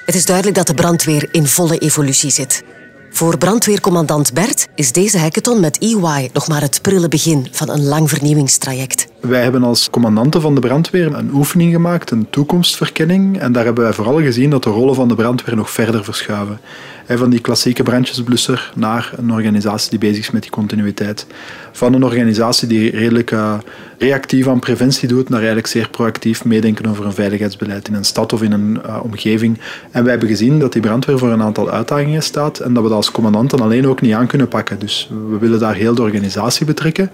Het 0.06 0.16
is 0.16 0.26
duidelijk 0.26 0.58
dat 0.58 0.68
de 0.68 0.74
brandweer 0.74 1.28
in 1.32 1.48
volle 1.48 1.78
evolutie 1.78 2.30
zit. 2.30 2.64
Voor 3.14 3.38
brandweercommandant 3.38 4.34
Bert 4.34 4.68
is 4.76 4.92
deze 4.92 5.18
hackathon 5.18 5.60
met 5.60 5.78
EY 5.78 6.30
nog 6.34 6.48
maar 6.48 6.62
het 6.62 6.82
prille 6.82 7.08
begin 7.08 7.48
van 7.52 7.70
een 7.70 7.84
lang 7.84 8.10
vernieuwingstraject. 8.10 9.08
Wij 9.20 9.44
hebben 9.44 9.64
als 9.64 9.90
commandanten 9.90 10.42
van 10.42 10.56
de 10.56 10.62
brandweer 10.62 11.14
een 11.14 11.34
oefening 11.34 11.72
gemaakt, 11.72 12.12
een 12.12 12.30
toekomstverkenning. 12.30 13.40
En 13.40 13.52
daar 13.52 13.66
hebben 13.66 13.84
wij 13.84 13.94
vooral 13.94 14.22
gezien 14.22 14.50
dat 14.50 14.64
de 14.64 14.70
rollen 14.70 14.96
van 14.96 15.08
de 15.08 15.16
brandweer 15.16 15.56
nog 15.56 15.70
verder 15.70 16.04
verschuiven. 16.04 16.60
Van 17.08 17.30
die 17.30 17.40
klassieke 17.40 17.84
brandjesblusser 17.84 18.72
naar 18.76 19.14
een 19.18 19.32
organisatie 19.32 19.90
die 19.90 20.00
bezig 20.00 20.18
is 20.18 20.32
met 20.32 20.42
die 20.42 20.52
continuïteit. 20.52 21.26
Van 21.72 21.94
een 21.94 22.04
organisatie 22.04 22.68
die 22.68 22.92
redelijk 22.92 23.32
uh, 23.32 23.54
reactief 23.98 24.48
aan 24.48 24.60
preventie 24.60 25.08
doet, 25.08 25.30
naar 25.30 25.38
eigenlijk 25.38 25.68
zeer 25.68 25.90
proactief 25.90 26.46
meedenken 26.46 26.86
over 26.86 27.06
een 27.06 27.14
veiligheidsbeleid 27.14 27.88
in 27.88 27.94
een 27.94 28.06
stad 28.06 28.34
of 28.34 28.42
in 28.42 28.52
een 28.52 28.80
uh, 28.86 29.00
omgeving. 29.04 29.60
En 29.92 30.02
wij 30.02 30.12
hebben 30.12 30.30
gezien 30.30 30.60
dat 30.60 30.74
die 30.74 30.82
brandweer 30.82 31.18
voor 31.18 31.32
een 31.32 31.42
aantal 31.42 31.70
uitdagingen 31.70 32.24
staat 32.24 32.60
en 32.60 32.74
dat 32.74 32.84
we 32.84 32.90
dat 32.90 32.98
als 32.98 33.12
commandanten 33.12 33.60
alleen 33.60 33.88
ook 33.88 34.02
niet 34.02 34.14
aan 34.14 34.28
kunnen 34.28 34.48
pakken. 34.48 34.80
Dus 34.80 35.10
we 35.30 35.38
willen 35.38 35.60
daar 35.60 35.76
heel 35.76 35.96
de 35.96 36.02
organisatie 36.02 36.66
betrekken 36.66 37.12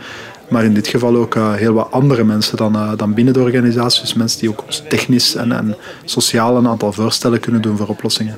maar 0.50 0.64
in 0.64 0.74
dit 0.74 0.88
geval 0.88 1.16
ook 1.16 1.36
uh, 1.36 1.54
heel 1.54 1.74
wat 1.74 1.92
andere 1.92 2.24
mensen 2.24 2.58
dan, 2.58 2.96
dan 2.96 3.14
binnen 3.14 3.34
de 3.34 3.40
organisatie. 3.40 4.02
Dus 4.02 4.14
mensen 4.14 4.40
die 4.40 4.50
ook 4.50 4.64
technisch 4.90 5.36
en, 5.36 5.52
en 5.52 5.76
sociaal 6.06 6.58
een 6.58 6.68
aantal 6.68 6.94
voorstellen 6.94 7.40
kunnen 7.40 7.62
doen 7.62 7.78
voor 7.78 7.88
oplossingen. 7.88 8.36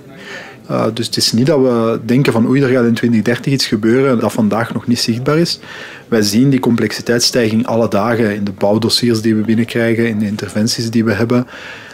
Uh, 0.71 0.85
dus 0.93 1.05
het 1.05 1.17
is 1.17 1.31
niet 1.31 1.45
dat 1.45 1.59
we 1.59 1.99
denken 2.05 2.33
van 2.33 2.47
oei, 2.47 2.61
er 2.61 2.69
gaat 2.69 2.85
in 2.85 2.93
2030 2.93 3.53
iets 3.53 3.67
gebeuren 3.67 4.19
dat 4.19 4.31
vandaag 4.31 4.73
nog 4.73 4.87
niet 4.87 4.99
zichtbaar 4.99 5.37
is. 5.37 5.59
Wij 6.07 6.21
zien 6.21 6.49
die 6.49 6.59
complexiteitsstijging 6.59 7.65
alle 7.65 7.87
dagen 7.87 8.35
in 8.35 8.43
de 8.43 8.51
bouwdossiers 8.51 9.21
die 9.21 9.35
we 9.35 9.41
binnenkrijgen, 9.41 10.07
in 10.07 10.19
de 10.19 10.25
interventies 10.25 10.89
die 10.89 11.03
we 11.03 11.13
hebben. 11.13 11.47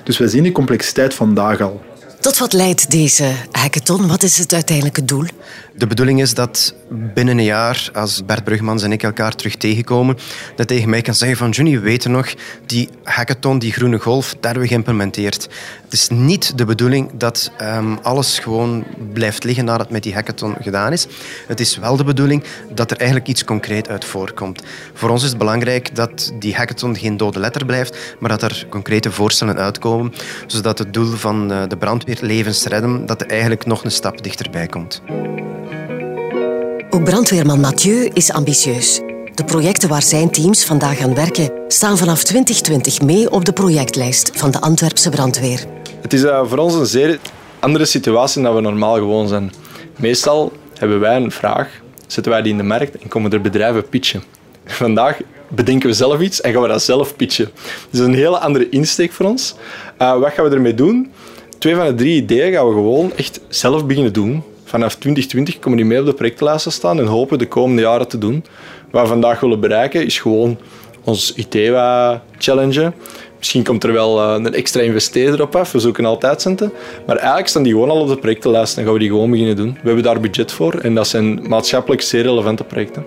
Dus 0.04 0.18
wij 0.18 0.28
zien 0.28 0.44
die 0.44 0.52
complexiteit 0.52 1.14
vandaag 1.14 1.62
al. 1.62 1.82
Tot 2.26 2.38
wat 2.38 2.54
leidt 2.54 2.92
deze 2.92 3.32
hackathon? 3.52 4.08
Wat 4.08 4.24
is 4.24 4.38
het 4.38 4.54
uiteindelijke 4.54 5.06
doel? 5.06 5.26
De 5.78 5.88
bedoeling 5.88 6.22
is 6.22 6.34
dat 6.34 6.76
binnen 6.90 7.38
een 7.38 7.44
jaar, 7.44 7.90
als 7.94 8.26
Bert 8.26 8.44
Brugmans 8.44 8.84
en 8.84 8.92
ik 8.92 9.04
elkaar 9.04 9.36
terug 9.36 9.56
tegenkomen, 9.56 10.18
dat 10.56 10.68
tegen 10.68 10.90
mij 10.90 11.02
kan 11.02 11.14
zeggen 11.14 11.38
van 11.38 11.50
Johnny, 11.50 11.74
we 11.76 11.80
weten 11.80 12.12
nog, 12.12 12.34
die 12.66 12.90
hackathon, 13.04 13.60
die 13.60 13.72
groene 13.72 14.00
golf, 14.00 14.30
daar 14.30 14.42
hebben 14.42 14.62
we 14.62 14.68
geïmplementeerd. 14.68 15.50
Het 15.84 15.94
is 15.94 16.10
niet 16.10 16.58
de 16.58 16.66
bedoeling 16.66 17.12
dat 17.14 17.52
um, 17.62 17.98
alles 18.02 18.40
gewoon 18.40 18.86
blijft 19.14 19.44
liggen 19.44 19.66
nadat 19.66 19.90
met 19.90 20.04
die 20.04 20.14
hackathon 20.14 20.56
gedaan 20.62 20.92
is. 20.92 21.08
Het 21.48 21.60
is 21.60 21.78
wel 21.78 21.98
de 21.98 22.04
bedoeling 22.04 22.44
dat 22.74 22.92
er 22.92 22.98
eigenlijk 22.98 23.28
iets 23.28 23.44
concreet 23.44 23.90
uit 23.90 24.06
voorkomt. 24.06 24.64
Voor 24.94 25.10
ons 25.10 25.24
is 25.24 25.30
het 25.30 25.38
belangrijk 25.38 25.96
dat 25.96 26.34
die 26.40 26.56
hackathon 26.56 26.98
geen 26.98 27.18
dode 27.18 27.40
letter 27.40 27.66
blijft, 27.66 27.98
maar 28.20 28.30
dat 28.30 28.42
er 28.42 28.66
concrete 28.70 29.12
voorstellen 29.12 29.58
uitkomen, 29.58 30.14
zodat 30.48 30.78
het 30.78 30.94
doel 30.94 31.16
van 31.16 31.52
eh, 31.52 31.64
de 31.68 31.78
brandweer 31.78 32.15
levens 32.22 32.66
redden, 32.66 33.06
dat 33.06 33.22
er 33.22 33.28
eigenlijk 33.28 33.66
nog 33.66 33.84
een 33.84 33.92
stap 33.92 34.24
dichterbij 34.24 34.68
komt. 34.68 35.02
Ook 36.90 37.04
brandweerman 37.04 37.60
Mathieu 37.60 38.10
is 38.14 38.32
ambitieus. 38.32 39.02
De 39.34 39.44
projecten 39.46 39.90
waar 39.90 40.04
zijn 40.04 40.32
teams 40.32 40.66
vandaag 40.66 41.00
aan 41.00 41.16
werken 41.16 41.52
staan 41.68 41.98
vanaf 41.98 42.24
2020 42.24 43.02
mee 43.02 43.32
op 43.32 43.46
de 43.46 43.54
projectlijst 43.54 44.32
van 44.34 44.52
de 44.52 44.62
Antwerpse 44.62 45.10
brandweer. 45.10 45.66
Het 46.02 46.14
is 46.14 46.24
uh, 46.24 46.42
voor 46.46 46.58
ons 46.58 46.74
een 46.74 46.86
zeer 46.86 47.20
andere 47.60 47.86
situatie 47.86 48.42
dan 48.42 48.56
we 48.56 48.62
normaal 48.62 48.96
gewoon 48.96 49.28
zijn. 49.28 49.52
Meestal 49.96 50.52
hebben 50.74 51.00
wij 51.00 51.16
een 51.16 51.32
vraag, 51.32 51.70
zetten 52.08 52.32
wij 52.32 52.42
die 52.42 52.52
in 52.52 52.58
de 52.58 52.64
markt 52.64 52.98
en 52.98 53.08
komen 53.08 53.32
er 53.32 53.42
bedrijven 53.42 53.90
pitchen. 53.90 54.24
Vandaag 54.66 55.18
bedenken 55.48 55.90
we 55.90 55.96
zelf 55.96 56.20
iets 56.20 56.42
en 56.42 56.54
gaan 56.54 56.62
we 56.62 56.68
dat 56.68 56.84
zelf 56.84 57.16
pitchen. 57.16 57.52
Dus 57.90 58.00
een 58.00 58.14
hele 58.14 58.38
andere 58.38 58.70
insteek 58.70 59.12
voor 59.12 59.26
ons. 59.26 59.56
Uh, 60.02 60.20
wat 60.20 60.34
gaan 60.34 60.50
we 60.50 60.56
ermee 60.56 60.76
doen? 60.76 61.12
Twee 61.58 61.76
van 61.76 61.86
de 61.86 61.94
drie 61.94 62.16
ideeën 62.16 62.54
gaan 62.54 62.68
we 62.68 62.74
gewoon 62.74 63.12
echt 63.16 63.40
zelf 63.48 63.86
beginnen 63.86 64.14
doen 64.14 64.44
vanaf 64.64 64.96
2020 64.96 65.60
komen 65.60 65.78
die 65.78 65.88
mee 65.88 66.00
op 66.00 66.06
de 66.06 66.14
projectlijst 66.14 66.64
te 66.64 66.72
staan 66.72 67.00
en 67.00 67.06
hopen 67.06 67.38
de 67.38 67.48
komende 67.48 67.82
jaren 67.82 68.08
te 68.08 68.18
doen. 68.18 68.46
Wat 68.92 69.02
we 69.02 69.08
vandaag 69.08 69.40
willen 69.40 69.60
bereiken 69.60 70.06
is 70.06 70.20
gewoon 70.20 70.58
ons 71.04 71.34
ITEWA 71.36 72.24
challengen. 72.38 72.94
Misschien 73.38 73.64
komt 73.64 73.84
er 73.84 73.94
wel 73.94 74.22
eh, 74.22 74.44
een 74.44 74.54
extra 74.54 74.82
investeerder 74.82 75.42
op 75.42 75.56
af, 75.56 75.72
we 75.72 75.80
zoeken 75.80 76.06
altijd 76.06 76.42
centen. 76.42 76.72
Maar 77.06 77.16
eigenlijk 77.16 77.48
staan 77.48 77.64
die 77.64 77.72
gewoon 77.72 77.90
al 77.90 78.02
op 78.02 78.08
de 78.08 78.18
projectenlijst 78.18 78.78
en 78.78 78.84
gaan 78.84 78.94
we 78.94 79.00
die 79.00 79.10
gewoon 79.10 79.32
beginnen 79.32 79.56
doen. 79.56 79.74
We 79.74 79.86
hebben 79.86 80.04
daar 80.04 80.20
budget 80.20 80.52
voor 80.52 80.74
en 80.74 80.96
dat 80.96 81.08
zijn 81.08 81.48
maatschappelijk 81.48 82.02
zeer 82.02 82.24
relevante 82.24 82.64
projecten. 82.64 83.06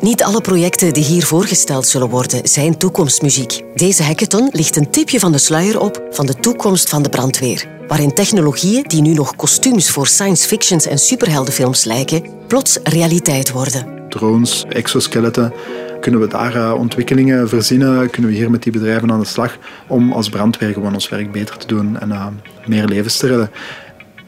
Niet 0.00 0.22
alle 0.22 0.40
projecten 0.40 0.92
die 0.92 1.04
hier 1.04 1.24
voorgesteld 1.24 1.86
zullen 1.86 2.08
worden 2.08 2.48
zijn 2.48 2.78
toekomstmuziek. 2.78 3.62
Deze 3.74 4.02
hackathon 4.02 4.48
ligt 4.52 4.76
een 4.76 4.90
tipje 4.90 5.18
van 5.18 5.32
de 5.32 5.38
sluier 5.38 5.80
op 5.80 6.06
van 6.10 6.26
de 6.26 6.34
toekomst 6.34 6.88
van 6.88 7.02
de 7.02 7.08
brandweer 7.08 7.74
waarin 7.88 8.14
technologieën 8.14 8.82
die 8.82 9.02
nu 9.02 9.12
nog 9.12 9.36
kostuums 9.36 9.90
voor 9.90 10.06
science 10.06 10.48
fictions 10.48 10.86
en 10.86 10.98
superheldenfilms 10.98 11.84
lijken, 11.84 12.22
plots 12.46 12.78
realiteit 12.82 13.52
worden. 13.52 14.04
Drones, 14.08 14.64
exoskeletten, 14.68 15.52
kunnen 16.00 16.20
we 16.20 16.26
daar 16.26 16.56
uh, 16.56 16.74
ontwikkelingen 16.78 17.48
verzinnen? 17.48 18.10
Kunnen 18.10 18.30
we 18.30 18.36
hier 18.36 18.50
met 18.50 18.62
die 18.62 18.72
bedrijven 18.72 19.12
aan 19.12 19.20
de 19.20 19.26
slag 19.26 19.58
om 19.86 20.12
als 20.12 20.28
brandweer 20.28 20.72
gewoon 20.72 20.94
ons 20.94 21.08
werk 21.08 21.32
beter 21.32 21.56
te 21.56 21.66
doen 21.66 21.98
en 21.98 22.08
uh, 22.08 22.26
meer 22.66 22.84
levens 22.84 23.16
te 23.16 23.26
redden? 23.26 23.50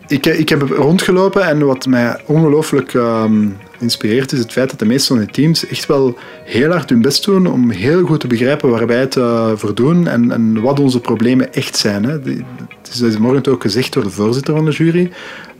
Ik, 0.06 0.26
eh, 0.26 0.38
ik 0.38 0.48
heb 0.48 0.62
rondgelopen 0.62 1.46
en 1.46 1.66
wat 1.66 1.86
mij 1.86 2.20
ongelooflijk 2.26 2.94
um, 2.94 3.56
inspireert 3.80 4.32
is 4.32 4.38
het 4.38 4.52
feit 4.52 4.70
dat 4.70 4.78
de 4.78 4.84
meeste 4.84 5.14
van 5.14 5.24
de 5.24 5.30
teams 5.30 5.66
echt 5.66 5.86
wel 5.86 6.18
heel 6.44 6.70
hard 6.70 6.90
hun 6.90 7.02
best 7.02 7.24
doen 7.24 7.46
om 7.46 7.70
heel 7.70 8.04
goed 8.04 8.20
te 8.20 8.26
begrijpen 8.26 8.70
waar 8.70 8.86
wij 8.86 9.00
het 9.00 9.16
uh, 9.16 9.50
voor 9.54 9.74
doen 9.74 10.06
en, 10.06 10.32
en, 10.32 10.60
wat 10.60 10.80
onze 10.80 11.00
problemen 11.00 11.54
echt 11.54 11.76
zijn. 11.76 12.04
Hè. 12.04 12.12
Het 12.12 12.88
is, 12.92 13.00
is 13.00 13.18
morgen 13.18 13.52
ook 13.52 13.62
gezegd 13.62 13.92
door 13.92 14.02
de 14.02 14.10
voorzitter 14.10 14.54
van 14.54 14.64
de 14.64 14.70
jury. 14.70 15.10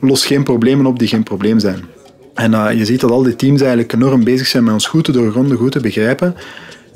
Los 0.00 0.26
geen 0.26 0.42
problemen 0.42 0.86
op 0.86 0.98
die 0.98 1.08
geen 1.08 1.22
probleem 1.22 1.58
zijn. 1.58 1.84
En 2.34 2.52
uh, 2.52 2.72
je 2.72 2.84
ziet 2.84 3.00
dat 3.00 3.10
al 3.10 3.22
die 3.22 3.36
teams 3.36 3.60
eigenlijk 3.60 3.92
enorm 3.92 4.24
bezig 4.24 4.46
zijn 4.46 4.64
met 4.64 4.72
ons 4.72 4.86
goed 4.86 5.04
te 5.04 5.12
doorgronden, 5.12 5.56
goed 5.56 5.72
te 5.72 5.80
begrijpen. 5.80 6.34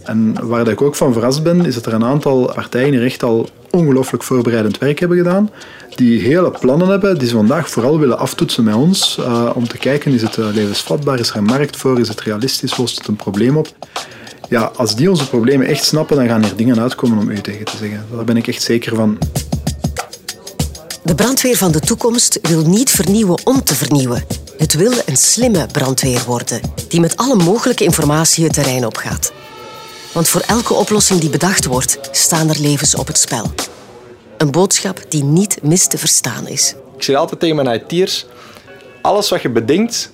En 0.04 0.46
waar 0.48 0.68
ik 0.68 0.82
ook 0.82 0.94
van 0.94 1.12
verrast 1.12 1.42
ben, 1.42 1.66
is 1.66 1.74
dat 1.74 1.86
er 1.86 1.92
een 1.92 2.04
aantal 2.04 2.52
partijen 2.54 2.92
hier 2.92 3.04
echt 3.04 3.22
al 3.22 3.48
ongelooflijk 3.70 4.22
voorbereidend 4.22 4.78
werk 4.78 4.98
hebben 4.98 5.18
gedaan. 5.18 5.50
Die 5.94 6.20
hele 6.20 6.50
plannen 6.50 6.88
hebben, 6.88 7.18
die 7.18 7.28
ze 7.28 7.34
vandaag 7.34 7.70
vooral 7.70 7.98
willen 7.98 8.18
aftoetsen 8.18 8.64
met 8.64 8.74
ons. 8.74 9.16
Uh, 9.20 9.50
om 9.54 9.68
te 9.68 9.78
kijken, 9.78 10.12
is 10.12 10.22
het 10.22 10.36
uh, 10.36 10.46
levensvatbaar, 10.52 11.18
is 11.18 11.30
er 11.30 11.36
een 11.36 11.44
markt 11.44 11.76
voor, 11.76 12.00
is 12.00 12.08
het 12.08 12.20
realistisch, 12.20 12.76
lost 12.76 12.98
het 12.98 13.06
een 13.06 13.16
probleem 13.16 13.56
op. 13.56 13.68
Ja, 14.48 14.70
als 14.76 14.96
die 14.96 15.10
onze 15.10 15.28
problemen 15.28 15.66
echt 15.66 15.84
snappen, 15.84 16.16
dan 16.16 16.26
gaan 16.26 16.44
er 16.44 16.56
dingen 16.56 16.80
uitkomen 16.80 17.18
om 17.18 17.30
u 17.30 17.40
tegen 17.40 17.64
te 17.64 17.76
zeggen. 17.76 18.06
Daar 18.14 18.24
ben 18.24 18.36
ik 18.36 18.46
echt 18.46 18.62
zeker 18.62 18.94
van. 18.94 19.18
De 21.02 21.14
brandweer 21.14 21.56
van 21.56 21.72
de 21.72 21.80
toekomst 21.80 22.38
wil 22.42 22.66
niet 22.66 22.90
vernieuwen 22.90 23.40
om 23.44 23.64
te 23.64 23.74
vernieuwen. 23.74 24.24
Het 24.58 24.74
wil 24.74 24.92
een 25.06 25.16
slimme 25.16 25.66
brandweer 25.72 26.22
worden, 26.26 26.60
die 26.88 27.00
met 27.00 27.16
alle 27.16 27.36
mogelijke 27.36 27.84
informatie 27.84 28.44
het 28.44 28.52
terrein 28.52 28.86
opgaat. 28.86 29.32
Want 30.12 30.28
voor 30.28 30.40
elke 30.40 30.74
oplossing 30.74 31.20
die 31.20 31.30
bedacht 31.30 31.64
wordt, 31.64 31.98
staan 32.10 32.48
er 32.48 32.60
levens 32.60 32.94
op 32.94 33.06
het 33.06 33.18
spel. 33.18 33.50
Een 34.36 34.50
boodschap 34.50 35.04
die 35.08 35.24
niet 35.24 35.58
mis 35.62 35.86
te 35.86 35.98
verstaan 35.98 36.48
is. 36.48 36.74
Ik 36.96 37.02
zeg 37.02 37.16
altijd 37.16 37.40
tegen 37.40 37.56
mijn 37.56 37.82
IT'ers, 37.88 38.26
alles 39.02 39.28
wat 39.28 39.42
je 39.42 39.48
bedenkt, 39.48 40.10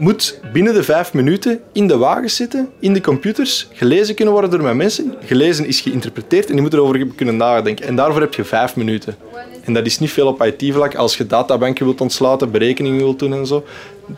moet 0.00 0.40
binnen 0.52 0.74
de 0.74 0.82
vijf 0.82 1.12
minuten 1.12 1.60
in 1.72 1.86
de 1.86 1.96
wagen 1.96 2.30
zitten, 2.30 2.68
in 2.78 2.92
de 2.92 3.00
computers, 3.00 3.68
gelezen 3.72 4.14
kunnen 4.14 4.34
worden 4.34 4.50
door 4.50 4.62
mijn 4.62 4.76
mensen. 4.76 5.14
Gelezen 5.24 5.66
is 5.66 5.80
geïnterpreteerd 5.80 6.48
en 6.48 6.54
je 6.54 6.60
moet 6.60 6.72
erover 6.72 7.06
kunnen 7.16 7.36
nadenken. 7.36 7.86
En 7.86 7.96
daarvoor 7.96 8.20
heb 8.20 8.34
je 8.34 8.44
vijf 8.44 8.76
minuten. 8.76 9.16
En 9.64 9.72
dat 9.72 9.86
is 9.86 9.98
niet 9.98 10.10
veel 10.10 10.26
op 10.26 10.44
IT-vlak. 10.44 10.94
Als 10.94 11.16
je 11.16 11.26
databanken 11.26 11.84
wilt 11.84 12.00
ontsluiten, 12.00 12.50
berekeningen 12.50 12.98
wilt 12.98 13.18
doen 13.18 13.32
en 13.32 13.46
zo, 13.46 13.64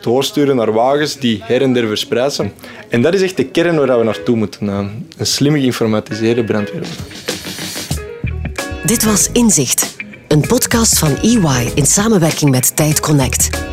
doorsturen 0.01 0.57
naar 0.57 0.73
wagens 0.73 1.17
die 1.17 1.41
her 1.43 1.63
en 1.63 1.73
der 1.73 1.87
verspreid 1.87 2.33
zijn. 2.33 2.53
En 2.89 3.03
dat 3.03 3.15
is 3.15 3.23
echt 3.23 3.37
de 3.37 3.45
kern 3.45 3.77
waar 3.77 3.99
we 3.99 4.05
naartoe 4.05 4.37
moeten. 4.37 4.69
Een 4.69 5.27
slimme 5.27 5.59
geïnformatiseerde 5.59 6.45
brandweer. 6.45 6.87
Dit 8.85 9.05
was 9.05 9.29
Inzicht, 9.33 9.97
een 10.29 10.41
podcast 10.41 10.99
van 10.99 11.17
EY 11.17 11.73
in 11.75 11.87
samenwerking 11.87 12.51
met 12.51 12.77
Tijd 12.77 13.01
Connect. 13.01 13.72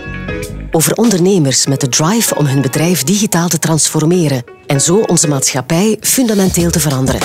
Over 0.72 0.96
ondernemers 0.96 1.66
met 1.66 1.82
de 1.82 1.90
drive 1.90 2.36
om 2.36 2.46
hun 2.46 2.62
bedrijf 2.62 3.04
digitaal 3.04 3.48
te 3.48 3.60
transformeren 3.60 4.44
en 4.68 4.82
zo 4.82 4.98
onze 4.98 5.28
maatschappij 5.28 5.98
fundamenteel 6.02 6.72
te 6.72 6.80
veranderen. 6.80 7.22